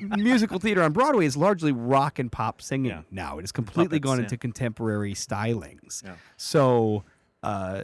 [0.16, 3.02] musical theater on Broadway is largely rock and pop singing Yeah.
[3.10, 3.38] now.
[3.38, 4.24] It has completely puppets, gone yeah.
[4.24, 6.02] into contemporary stylings.
[6.04, 6.14] Yeah.
[6.36, 7.04] So.
[7.42, 7.82] Uh,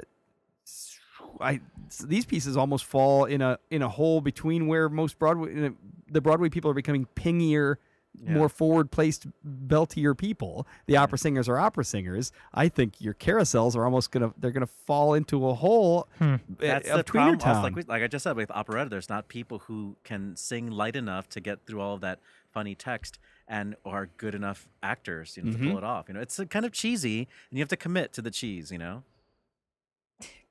[1.41, 1.61] I
[2.05, 5.71] these pieces almost fall in a in a hole between where most Broadway
[6.11, 7.77] the Broadway people are becoming pingier,
[8.23, 8.33] Yeah.
[8.35, 9.27] more forward placed,
[9.67, 10.67] beltier people.
[10.87, 12.33] The opera singers are opera singers.
[12.53, 16.89] I think your carousels are almost gonna they're gonna fall into a hole uh, That's
[16.91, 17.41] of the problem.
[17.41, 20.71] also, like, we, like I just said with operetta, there's not people who can sing
[20.71, 22.21] light enough to get through all of that
[22.53, 23.19] funny text
[23.49, 25.69] and are good enough actors, you know, to Mm-hmm.
[25.69, 26.07] pull it off.
[26.09, 27.19] You know, it's uh, kind of cheesy,
[27.51, 28.71] and you have to commit to the cheese.
[28.73, 29.03] You know,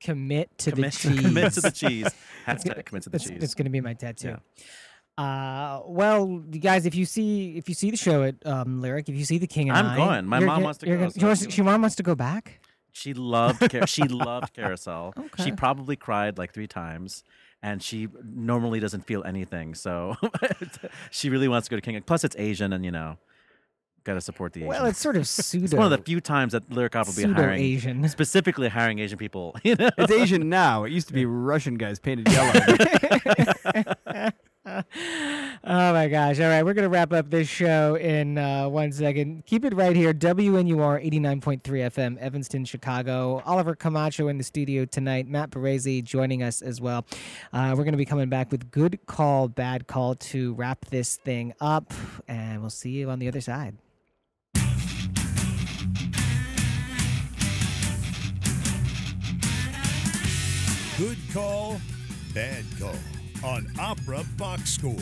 [0.03, 1.19] Commit to commit, the cheese.
[1.21, 2.07] commit to the cheese.
[2.47, 3.43] Hashtag commit to the It's, cheese.
[3.43, 4.37] it's going to be my tattoo.
[5.17, 9.09] Uh, well, you guys, if you see if you see the show at um, Lyric,
[9.09, 10.25] if you see the King and I'm I, going.
[10.25, 12.59] My mom wants to go, gonna- so wants, mom wants to go back.
[12.93, 15.13] She loved Car- she loved Carousel.
[15.17, 15.43] Okay.
[15.43, 17.23] She probably cried like three times,
[17.63, 19.75] and she normally doesn't feel anything.
[19.75, 20.15] So
[21.11, 22.01] she really wants to go to King.
[22.03, 23.17] Plus, it's Asian, and you know,
[24.03, 24.69] got to support the Asian.
[24.69, 25.63] Well, it's sort of pseudo.
[25.65, 28.07] It's one of the few times that Lyric Opera will be hiring Asian.
[28.09, 29.55] specifically hiring Asian people.
[29.63, 30.83] You know, it's Asian now.
[30.83, 32.51] It used to be Russian guys painted yellow.
[35.63, 36.39] Oh my gosh!
[36.39, 39.45] All right, we're gonna wrap up this show in uh, one second.
[39.45, 40.11] Keep it right here.
[40.11, 43.43] WNUR eighty nine point three FM, Evanston, Chicago.
[43.45, 45.27] Oliver Camacho in the studio tonight.
[45.27, 47.05] Matt Boresi joining us as well.
[47.53, 51.53] Uh, we're gonna be coming back with good call, bad call to wrap this thing
[51.61, 51.93] up,
[52.27, 53.77] and we'll see you on the other side.
[60.97, 61.79] Good call,
[62.33, 62.95] bad call
[63.43, 64.97] on Opera Box Score.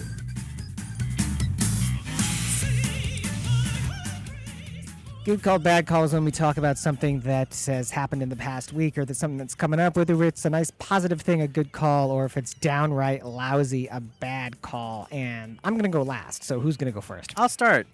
[5.29, 8.35] Good call, bad call is when we talk about something that has happened in the
[8.35, 11.47] past week or that's something that's coming up, whether it's a nice positive thing, a
[11.47, 15.07] good call, or if it's downright lousy, a bad call.
[15.11, 16.43] And I'm going to go last.
[16.43, 17.33] So who's going to go first?
[17.37, 17.85] I'll start.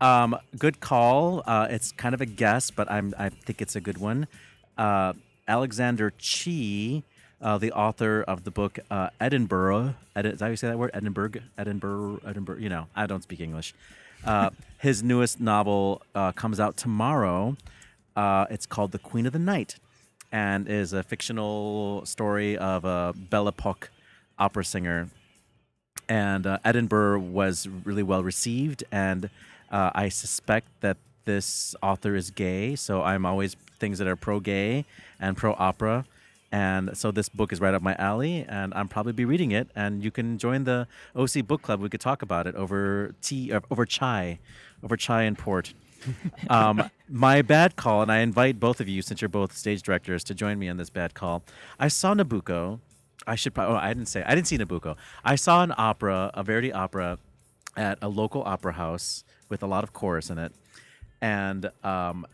[0.00, 1.44] Um, good call.
[1.46, 4.26] Uh, it's kind of a guess, but I'm I think it's a good one.
[4.76, 5.12] Uh,
[5.46, 7.04] Alexander Chee
[7.40, 9.94] uh, the author of the book uh, Edinburgh.
[10.16, 10.90] Edi- is that how you say that word?
[10.92, 12.58] Edinburgh, Edinburgh, Edinburgh.
[12.58, 13.74] You know, I don't speak English.
[14.24, 17.56] Uh, his newest novel uh, comes out tomorrow.
[18.16, 19.76] Uh, it's called The Queen of the Night,
[20.32, 23.90] and is a fictional story of a Belle Epoque
[24.38, 25.08] opera singer
[26.08, 28.84] and uh, Edinburgh was really well received.
[28.90, 29.30] And
[29.70, 34.40] uh, I suspect that this author is gay, so I'm always things that are pro
[34.40, 34.86] gay
[35.20, 36.06] and pro opera.
[36.50, 39.68] And so this book is right up my alley, and I'm probably be reading it.
[39.76, 41.80] And you can join the OC Book Club.
[41.80, 44.38] We could talk about it over tea, over chai,
[44.82, 45.74] over chai and port.
[46.50, 50.24] um, my bad call, and I invite both of you, since you're both stage directors,
[50.24, 51.42] to join me on this bad call.
[51.78, 52.80] I saw Nabucco.
[53.26, 53.74] I should probably.
[53.74, 54.22] Oh, I didn't say.
[54.24, 54.96] I didn't see Nabucco.
[55.24, 57.18] I saw an opera, a Verdi opera,
[57.76, 60.52] at a local opera house with a lot of chorus in it,
[61.20, 62.26] and um,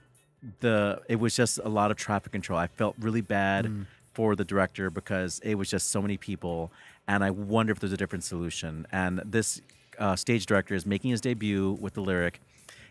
[0.61, 2.59] the it was just a lot of traffic control.
[2.59, 3.67] I felt really bad
[4.15, 6.73] for the director because it was just so many people,
[7.07, 8.87] and I wonder if there's a different solution.
[8.91, 9.61] And this
[9.99, 12.41] uh, stage director is making his debut with the lyric,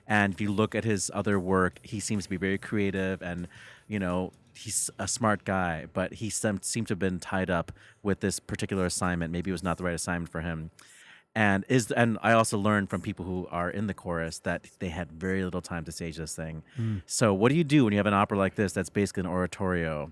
[0.08, 3.48] and if you look at his other work, he seems to be very creative and,
[3.88, 7.72] you know, he's a smart guy, but he seemed to have been tied up
[8.04, 9.32] with this particular assignment.
[9.32, 10.72] Maybe it was not the right assignment for him.
[11.36, 14.90] And is and I also learned from people who are in the chorus that they
[14.90, 16.62] had very little time to stage this thing.
[17.08, 19.28] So what do you do when you have an opera like this that's basically an
[19.28, 20.12] oratorio?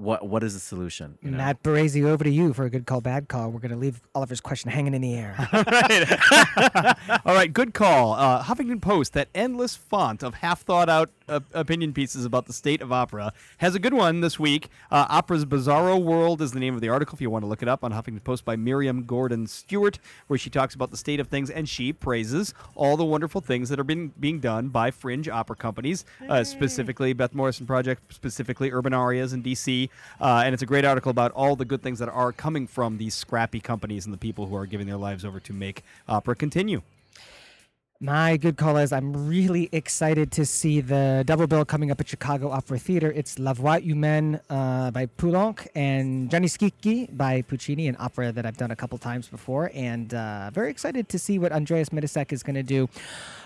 [0.00, 1.18] What what is the solution?
[1.20, 1.36] you know?
[1.36, 3.50] Matt Boresi, over to you for a good call, bad call.
[3.50, 5.36] We're going to leave Oliver's question hanging in the air.
[5.52, 8.14] All right, All right good call.
[8.14, 12.52] Uh, Huffington Post, that endless font of half thought out uh, opinion pieces about the
[12.52, 14.68] state of opera, has a good one this week.
[14.90, 17.62] Uh, Opera's Bizarro World is the name of the article if you want to look
[17.62, 19.98] it up on Huffington Post by Miriam Gordon Stewart,
[20.28, 23.68] where she talks about the state of things and she praises all the wonderful things
[23.68, 28.70] that are being, being done by fringe opera companies, uh, specifically Beth Morrison Project, specifically
[28.70, 29.89] UrbanArias in DC.
[30.20, 32.98] Uh, and it's a great article about all the good things that are coming from
[32.98, 36.34] these scrappy companies and the people who are giving their lives over to make opera
[36.34, 36.82] continue.
[38.02, 42.08] My good call is I'm really excited to see the double bill coming up at
[42.08, 43.12] Chicago Opera Theater.
[43.14, 48.46] It's La Voix Humaine uh, by Poulenc and Gianni Schicchi by Puccini, an opera that
[48.46, 49.70] I've done a couple times before.
[49.74, 52.88] And uh, very excited to see what Andreas Mitisek is going to do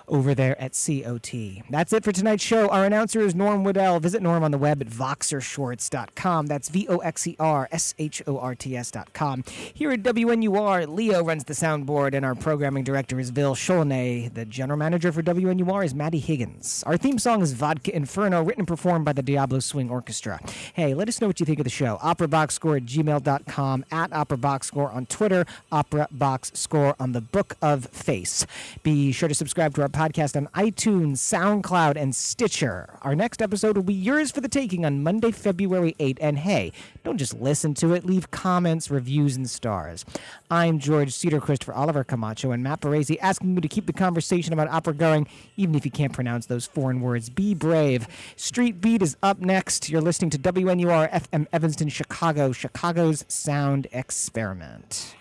[0.09, 1.33] over there at COT.
[1.71, 2.69] That's it for tonight's show.
[2.69, 4.01] Our announcer is Norm Woodell.
[4.01, 6.47] Visit Norm on the web at voxershorts.com.
[6.47, 9.45] That's V O X E R S H O R T S.com.
[9.73, 14.35] Here at WNUR, Leo runs the soundboard, and our programming director is Bill Cholnay.
[14.35, 16.83] The general manager for WNUR is Maddie Higgins.
[16.87, 20.41] Our theme song is Vodka Inferno, written and performed by the Diablo Swing Orchestra.
[20.73, 21.99] Hey, let us know what you think of the show.
[22.03, 28.47] OperaBoxScore at gmail.com, at OperaBoxScore on Twitter, Opera Box Score on the Book of Face.
[28.83, 32.99] Be sure to subscribe to our podcast on iTunes, SoundCloud, and Stitcher.
[33.03, 36.19] Our next episode will be yours for the taking on Monday, February 8.
[36.21, 36.73] And hey,
[37.05, 40.05] don't just listen to it, leave comments, reviews, and stars.
[40.51, 44.53] I'm George Cedarquist for Oliver Camacho and Matt Boresi asking you to keep the conversation
[44.53, 47.31] about opera going, even if you can't pronounce those foreign words.
[47.31, 48.09] Be brave.
[48.35, 49.89] Street Beat is up next.
[49.89, 55.15] You're listening to WNUR FM Evanston, Chicago, Chicago's Sound Experiment.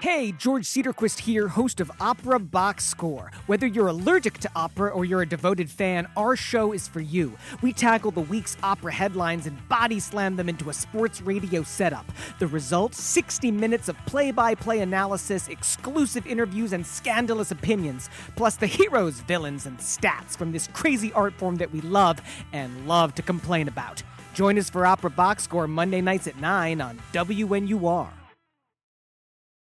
[0.00, 3.32] Hey, George Cedarquist here, host of Opera Box Score.
[3.46, 7.32] Whether you're allergic to opera or you're a devoted fan, our show is for you.
[7.62, 12.04] We tackle the week's opera headlines and body slam them into a sports radio setup.
[12.38, 18.56] The result 60 minutes of play by play analysis, exclusive interviews, and scandalous opinions, plus
[18.56, 22.20] the heroes, villains, and stats from this crazy art form that we love
[22.52, 24.02] and love to complain about.
[24.34, 28.10] Join us for Opera Box Score Monday nights at 9 on WNUR.